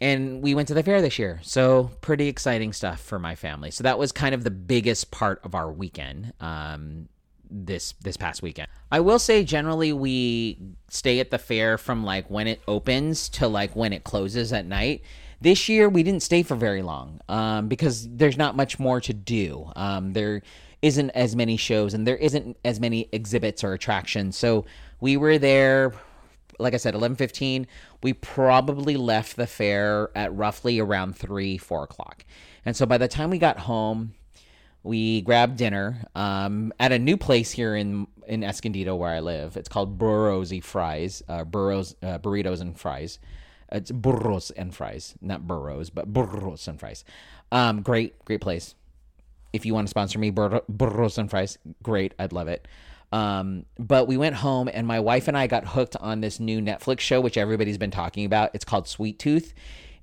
And 0.00 0.42
we 0.42 0.54
went 0.54 0.68
to 0.68 0.74
the 0.74 0.82
fair 0.82 1.00
this 1.00 1.18
year. 1.18 1.40
So, 1.42 1.90
pretty 2.00 2.28
exciting 2.28 2.72
stuff 2.72 3.00
for 3.00 3.18
my 3.18 3.34
family. 3.34 3.70
So, 3.70 3.82
that 3.84 3.98
was 3.98 4.12
kind 4.12 4.34
of 4.34 4.44
the 4.44 4.50
biggest 4.50 5.10
part 5.10 5.40
of 5.42 5.54
our 5.54 5.70
weekend. 5.70 6.34
Um, 6.40 7.08
this 7.50 7.94
this 8.02 8.16
past 8.16 8.42
weekend. 8.42 8.68
I 8.90 9.00
will 9.00 9.18
say 9.18 9.44
generally 9.44 9.92
we 9.92 10.58
stay 10.88 11.20
at 11.20 11.30
the 11.30 11.38
fair 11.38 11.78
from 11.78 12.04
like 12.04 12.30
when 12.30 12.46
it 12.46 12.60
opens 12.66 13.28
to 13.30 13.48
like 13.48 13.74
when 13.74 13.92
it 13.92 14.04
closes 14.04 14.52
at 14.52 14.66
night. 14.66 15.02
This 15.40 15.68
year 15.68 15.88
we 15.88 16.02
didn't 16.02 16.22
stay 16.22 16.42
for 16.42 16.54
very 16.54 16.82
long 16.82 17.20
um, 17.28 17.68
because 17.68 18.08
there's 18.08 18.38
not 18.38 18.56
much 18.56 18.78
more 18.78 19.00
to 19.02 19.12
do. 19.12 19.70
Um, 19.76 20.12
there 20.12 20.42
isn't 20.82 21.10
as 21.10 21.34
many 21.36 21.56
shows 21.56 21.94
and 21.94 22.06
there 22.06 22.16
isn't 22.16 22.56
as 22.64 22.80
many 22.80 23.08
exhibits 23.12 23.64
or 23.64 23.72
attractions. 23.72 24.36
So 24.36 24.64
we 25.00 25.16
were 25.16 25.38
there, 25.38 25.92
like 26.58 26.74
I 26.74 26.78
said, 26.78 26.94
eleven 26.94 27.16
fifteen. 27.16 27.66
We 28.02 28.12
probably 28.12 28.96
left 28.96 29.36
the 29.36 29.46
fair 29.46 30.10
at 30.14 30.34
roughly 30.34 30.78
around 30.78 31.16
three 31.16 31.58
four 31.58 31.84
o'clock, 31.84 32.24
and 32.64 32.76
so 32.76 32.86
by 32.86 32.98
the 32.98 33.08
time 33.08 33.30
we 33.30 33.38
got 33.38 33.58
home 33.60 34.14
we 34.86 35.20
grabbed 35.22 35.56
dinner 35.56 36.04
um, 36.14 36.72
at 36.78 36.92
a 36.92 36.98
new 36.98 37.16
place 37.16 37.50
here 37.50 37.74
in 37.76 38.06
in 38.26 38.42
Escondido 38.42 38.96
where 38.96 39.10
I 39.10 39.20
live. 39.20 39.56
It's 39.56 39.68
called 39.68 39.98
Burrosy 39.98 40.62
Fries, 40.62 41.22
uh, 41.28 41.44
Burros 41.44 41.94
uh, 42.02 42.18
burritos 42.18 42.60
and 42.60 42.78
fries. 42.78 43.18
It's 43.70 43.90
burros 43.90 44.50
and 44.52 44.74
fries, 44.74 45.14
not 45.20 45.46
burros, 45.46 45.90
but 45.90 46.12
burros 46.12 46.68
and 46.68 46.78
fries. 46.78 47.04
Um, 47.50 47.82
great, 47.82 48.24
great 48.24 48.40
place. 48.40 48.74
If 49.52 49.66
you 49.66 49.74
want 49.74 49.86
to 49.86 49.90
sponsor 49.90 50.18
me, 50.18 50.30
bur- 50.30 50.62
burros 50.68 51.18
and 51.18 51.28
fries, 51.28 51.58
great. 51.82 52.14
I'd 52.18 52.32
love 52.32 52.48
it. 52.48 52.66
Um, 53.12 53.64
but 53.78 54.06
we 54.08 54.16
went 54.16 54.36
home, 54.36 54.68
and 54.72 54.86
my 54.86 55.00
wife 55.00 55.28
and 55.28 55.36
I 55.36 55.46
got 55.46 55.66
hooked 55.66 55.96
on 55.96 56.20
this 56.20 56.38
new 56.40 56.60
Netflix 56.60 57.00
show, 57.00 57.20
which 57.20 57.36
everybody's 57.36 57.78
been 57.78 57.90
talking 57.90 58.24
about. 58.24 58.50
It's 58.54 58.64
called 58.64 58.88
Sweet 58.88 59.18
Tooth 59.18 59.54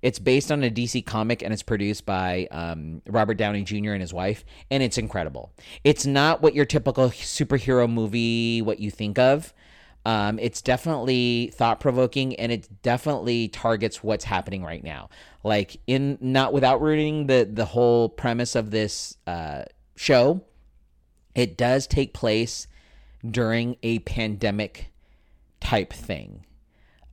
it's 0.04 0.20
based 0.20 0.52
on 0.52 0.62
a 0.66 0.70
DC 0.70 1.06
comic 1.06 1.42
and 1.42 1.54
it's 1.54 1.64
produced 1.64 2.06
by 2.06 2.46
um, 2.52 3.02
Robert 3.08 3.36
Downey 3.36 3.64
Jr. 3.64 3.94
and 3.94 4.02
his 4.02 4.14
wife, 4.14 4.44
and 4.70 4.84
it's 4.84 4.98
incredible. 4.98 5.54
It's 5.86 6.06
not 6.06 6.42
what 6.42 6.54
your 6.54 6.66
typical 6.66 7.10
superhero 7.10 7.92
movie, 7.92 8.62
what 8.62 8.80
you 8.80 8.92
think 8.92 9.18
of. 9.18 9.54
Um, 10.06 10.40
it's 10.40 10.62
definitely 10.62 11.54
thought 11.56 11.80
provoking 11.80 12.36
and 12.36 12.52
it 12.52 12.68
definitely 12.82 13.48
targets 13.48 14.04
what's 14.04 14.26
happening 14.26 14.62
right 14.62 14.84
now. 14.84 15.10
Like 15.42 15.78
in 15.88 16.18
not 16.20 16.52
without 16.52 16.82
ruining 16.82 17.28
the 17.28 17.50
the 17.50 17.64
whole 17.64 18.10
premise 18.10 18.56
of 18.56 18.72
this 18.72 19.16
uh, 19.26 19.64
show, 19.96 20.42
it 21.34 21.56
does 21.56 21.88
take 21.88 22.14
place 22.14 22.68
during 23.26 23.78
a 23.82 24.00
pandemic 24.00 24.92
type 25.62 25.94
thing. 25.94 26.46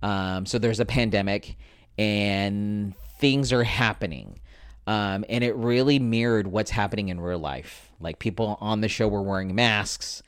Um, 0.03 0.45
so 0.45 0.59
there's 0.59 0.81
a 0.81 0.85
pandemic 0.85 1.57
and 1.99 2.95
things 3.19 3.53
are 3.53 3.65
happening. 3.65 4.41
Um, 4.87 5.25
and 5.29 5.45
it 5.45 5.55
really 5.55 5.99
mirrored 5.99 6.47
what's 6.47 6.71
happening 6.71 7.09
in 7.11 7.21
real 7.21 7.39
life. 7.39 7.93
Like 8.01 8.19
people 8.19 8.59
on 8.61 8.81
the 8.81 8.89
show 8.89 9.09
were 9.09 9.23
wearing 9.23 9.55
masks. 9.55 10.23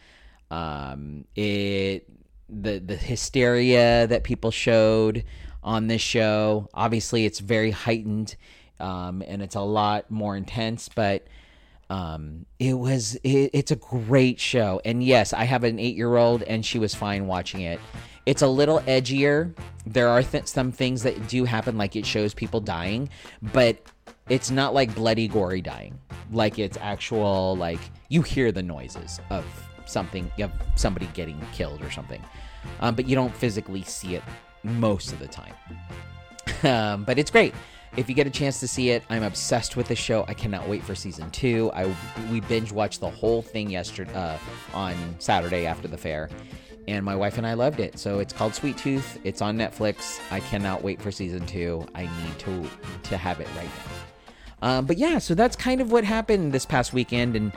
Um, 0.51 1.25
it 1.35 2.07
the 2.49 2.79
the 2.79 2.97
hysteria 2.97 4.07
that 4.07 4.25
people 4.25 4.51
showed 4.51 5.25
on 5.63 5.87
this 5.87 6.03
show. 6.03 6.69
Obviously, 6.75 7.25
it's 7.25 7.41
very 7.41 7.71
heightened, 7.71 8.37
um, 8.79 9.23
and 9.27 9.43
it's 9.43 9.55
a 9.55 9.61
lot 9.61 10.11
more 10.11 10.37
intense. 10.37 10.89
But 10.95 11.27
um, 11.89 12.47
it 12.59 12.75
was 12.75 13.15
it, 13.17 13.51
it's 13.53 13.71
a 13.71 13.77
great 13.77 14.39
show. 14.39 14.81
And 14.85 15.03
yes, 15.03 15.33
I 15.33 15.45
have 15.45 15.65
an 15.65 15.79
eight 15.79 15.97
year 15.97 16.17
old, 16.17 16.43
and 16.43 16.65
she 16.65 16.79
was 16.79 16.95
fine 16.95 17.27
watching 17.27 17.63
it. 17.63 17.81
It's 18.27 18.43
a 18.43 18.47
little 18.47 18.81
edgier. 18.81 19.55
There 19.87 20.09
are 20.09 20.23
th- 20.23 20.47
some 20.47 20.71
things 20.71 21.03
that 21.03 21.29
do 21.29 21.45
happen, 21.45 21.77
like 21.77 21.97
it 21.97 22.07
shows 22.07 22.35
people 22.35 22.61
dying, 22.61 23.09
but 23.53 23.79
it's 24.29 24.51
not 24.51 24.75
like 24.75 24.95
bloody, 24.95 25.27
gory 25.29 25.61
dying. 25.61 25.99
Like 26.31 26.59
it's 26.59 26.79
actual, 26.81 27.57
like 27.57 27.81
you 28.09 28.23
hear 28.23 28.53
the 28.53 28.63
noises 28.63 29.21
of 29.31 29.45
something, 29.87 30.31
of 30.41 30.53
somebody 30.77 31.07
getting 31.15 31.41
killed 31.53 31.83
or 31.83 31.91
something, 31.91 32.23
um, 32.81 32.95
but 32.95 33.09
you 33.09 33.17
don't 33.17 33.35
physically 33.35 33.83
see 33.83 34.15
it 34.15 34.23
most 34.63 35.13
of 35.13 35.19
the 35.19 35.29
time. 35.29 35.55
um, 36.63 37.05
but 37.05 37.19
it's 37.19 37.31
great. 37.31 37.55
If 37.97 38.09
you 38.09 38.15
get 38.15 38.27
a 38.27 38.31
chance 38.31 38.59
to 38.61 38.69
see 38.69 38.91
it, 38.91 39.03
I'm 39.11 39.23
obsessed 39.23 39.77
with 39.77 39.89
the 39.89 39.97
show. 39.97 40.25
I 40.27 40.33
cannot 40.33 40.67
wait 40.67 40.83
for 40.83 40.95
season 40.95 41.31
two. 41.31 41.71
I 41.75 41.95
we 42.31 42.41
binge 42.41 42.73
watched 42.73 43.01
the 43.01 43.11
whole 43.11 43.43
thing 43.43 43.69
yesterday 43.69 44.15
uh, 44.15 44.39
on 44.73 44.95
Saturday 45.19 45.67
after 45.67 45.89
the 45.89 45.99
fair, 45.99 46.31
and 46.89 47.05
my 47.05 47.15
wife 47.15 47.39
and 47.39 47.47
I 47.47 47.55
loved 47.55 47.81
it. 47.81 47.99
So 47.99 48.19
it's 48.19 48.33
called 48.33 48.55
Sweet 48.55 48.77
Tooth. 48.77 49.19
It's 49.25 49.41
on 49.41 49.57
Netflix. 49.57 50.21
I 50.31 50.41
cannot 50.41 50.83
wait 50.83 51.01
for 51.01 51.11
season 51.11 51.47
two. 51.47 51.87
I 51.95 52.03
need 52.03 52.39
to 52.41 52.69
to 53.05 53.17
have 53.17 53.41
it 53.41 53.49
right 53.57 53.67
now. 53.67 54.03
Um, 54.63 54.87
but 54.87 54.97
yeah, 54.97 55.19
so 55.19 55.35
that's 55.35 55.57
kind 55.57 55.81
of 55.81 55.91
what 55.91 56.05
happened 56.05 56.53
this 56.53 56.65
past 56.65 56.93
weekend 56.93 57.35
and 57.35 57.53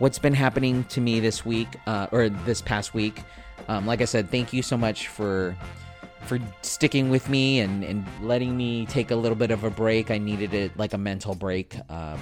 what's 0.00 0.18
been 0.18 0.34
happening 0.34 0.84
to 0.84 1.00
me 1.00 1.20
this 1.20 1.46
week 1.46 1.68
uh, 1.86 2.08
or 2.10 2.28
this 2.28 2.60
past 2.60 2.94
week. 2.94 3.22
Um, 3.68 3.86
like 3.86 4.00
I 4.00 4.06
said, 4.06 4.30
thank 4.30 4.52
you 4.52 4.62
so 4.62 4.76
much 4.76 5.08
for 5.08 5.56
for 6.22 6.38
sticking 6.62 7.10
with 7.10 7.28
me 7.28 7.60
and, 7.60 7.84
and 7.84 8.04
letting 8.20 8.56
me 8.56 8.84
take 8.86 9.10
a 9.10 9.16
little 9.16 9.36
bit 9.36 9.50
of 9.50 9.64
a 9.64 9.70
break. 9.70 10.10
I 10.10 10.18
needed 10.18 10.52
it 10.52 10.76
like 10.76 10.92
a 10.92 10.98
mental 10.98 11.34
break 11.34 11.76
um, 11.88 12.20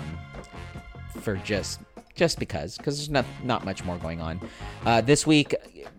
for 1.21 1.37
just 1.39 1.81
just 2.15 2.39
because 2.39 2.77
because 2.77 2.99
there's 2.99 3.11
not 3.11 3.25
not 3.43 3.65
much 3.65 3.85
more 3.85 3.97
going 3.97 4.21
on. 4.21 4.41
Uh, 4.85 5.01
this 5.01 5.27
week 5.27 5.55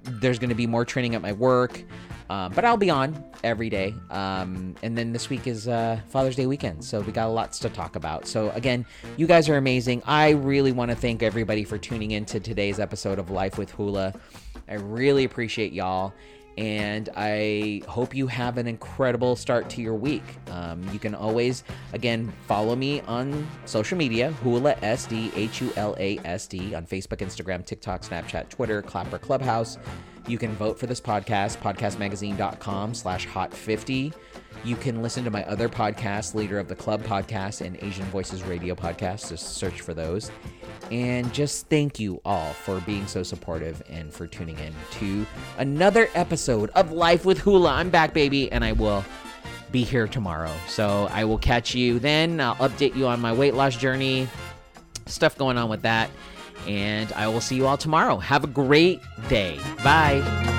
there's 0.07 0.39
going 0.39 0.49
to 0.49 0.55
be 0.55 0.67
more 0.67 0.85
training 0.85 1.15
at 1.15 1.21
my 1.21 1.33
work, 1.33 1.83
uh, 2.29 2.49
but 2.49 2.65
I'll 2.65 2.77
be 2.77 2.89
on 2.89 3.23
every 3.43 3.69
day. 3.69 3.93
Um, 4.09 4.75
and 4.83 4.97
then 4.97 5.13
this 5.13 5.29
week 5.29 5.47
is 5.47 5.67
uh, 5.67 5.99
Father's 6.07 6.35
Day 6.35 6.45
weekend, 6.45 6.83
so 6.83 7.01
we 7.01 7.11
got 7.11 7.27
lots 7.27 7.59
to 7.59 7.69
talk 7.69 7.95
about. 7.95 8.27
So 8.27 8.49
again, 8.51 8.85
you 9.15 9.27
guys 9.27 9.49
are 9.49 9.57
amazing. 9.57 10.01
I 10.05 10.31
really 10.31 10.71
want 10.71 10.91
to 10.91 10.97
thank 10.97 11.23
everybody 11.23 11.63
for 11.63 11.77
tuning 11.77 12.11
in 12.11 12.25
to 12.25 12.39
today's 12.39 12.79
episode 12.79 13.19
of 13.19 13.29
Life 13.29 13.57
with 13.57 13.71
Hula. 13.71 14.13
I 14.67 14.73
really 14.75 15.23
appreciate 15.23 15.71
y'all 15.71 16.13
and 16.57 17.09
I 17.15 17.83
hope 17.87 18.15
you 18.15 18.27
have 18.27 18.57
an 18.57 18.67
incredible 18.67 19.35
start 19.35 19.69
to 19.71 19.81
your 19.81 19.93
week. 19.93 20.23
Um, 20.49 20.87
you 20.91 20.99
can 20.99 21.13
always, 21.13 21.63
again, 21.93 22.33
follow 22.47 22.75
me 22.75 23.01
on 23.01 23.47
social 23.65 23.97
media, 23.97 24.31
Hula 24.43 24.75
SD, 24.75 25.31
H 25.35 25.61
U 25.61 25.71
L 25.75 25.95
A 25.99 26.17
S 26.25 26.47
D, 26.47 26.73
on 26.73 26.85
Facebook, 26.85 27.17
Instagram, 27.17 27.65
TikTok, 27.65 28.01
Snapchat, 28.01 28.49
Twitter, 28.49 28.81
Clapper 28.81 29.19
Clubhouse. 29.19 29.77
You 30.27 30.37
can 30.37 30.51
vote 30.55 30.77
for 30.77 30.87
this 30.87 30.99
podcast, 30.99 31.57
podcastmagazine.com 31.59 32.93
slash 32.93 33.25
hot50. 33.25 34.13
You 34.65 34.75
can 34.75 35.01
listen 35.01 35.23
to 35.23 35.31
my 35.31 35.45
other 35.45 35.69
podcasts, 35.69 36.35
Leader 36.35 36.59
of 36.59 36.67
the 36.67 36.75
Club 36.75 37.01
podcast 37.03 37.65
and 37.65 37.81
Asian 37.81 38.03
Voices 38.07 38.43
Radio 38.43 38.75
podcast. 38.75 39.29
Just 39.29 39.55
search 39.55 39.79
for 39.79 39.93
those. 39.93 40.29
And 40.91 41.33
just 41.33 41.69
thank 41.69 41.97
you 41.99 42.19
all 42.25 42.51
for 42.51 42.81
being 42.81 43.07
so 43.07 43.23
supportive 43.23 43.81
and 43.89 44.11
for 44.11 44.27
tuning 44.27 44.59
in 44.59 44.73
to 44.99 45.25
another 45.59 46.09
episode 46.13 46.71
of 46.71 46.91
Life 46.91 47.23
with 47.23 47.37
Hula. 47.39 47.71
I'm 47.71 47.89
back, 47.89 48.13
baby, 48.13 48.51
and 48.51 48.65
I 48.65 48.73
will 48.73 49.05
be 49.71 49.83
here 49.83 50.07
tomorrow. 50.07 50.51
So 50.67 51.07
I 51.11 51.23
will 51.23 51.37
catch 51.37 51.73
you 51.73 51.99
then. 51.99 52.41
I'll 52.41 52.55
update 52.55 52.95
you 52.95 53.07
on 53.07 53.21
my 53.21 53.31
weight 53.31 53.53
loss 53.53 53.77
journey, 53.77 54.27
stuff 55.05 55.37
going 55.37 55.57
on 55.57 55.69
with 55.69 55.83
that. 55.83 56.09
And 56.65 57.11
I 57.13 57.27
will 57.27 57.41
see 57.41 57.55
you 57.55 57.67
all 57.67 57.77
tomorrow. 57.77 58.17
Have 58.17 58.43
a 58.43 58.47
great 58.47 59.01
day. 59.29 59.59
Bye. 59.83 60.55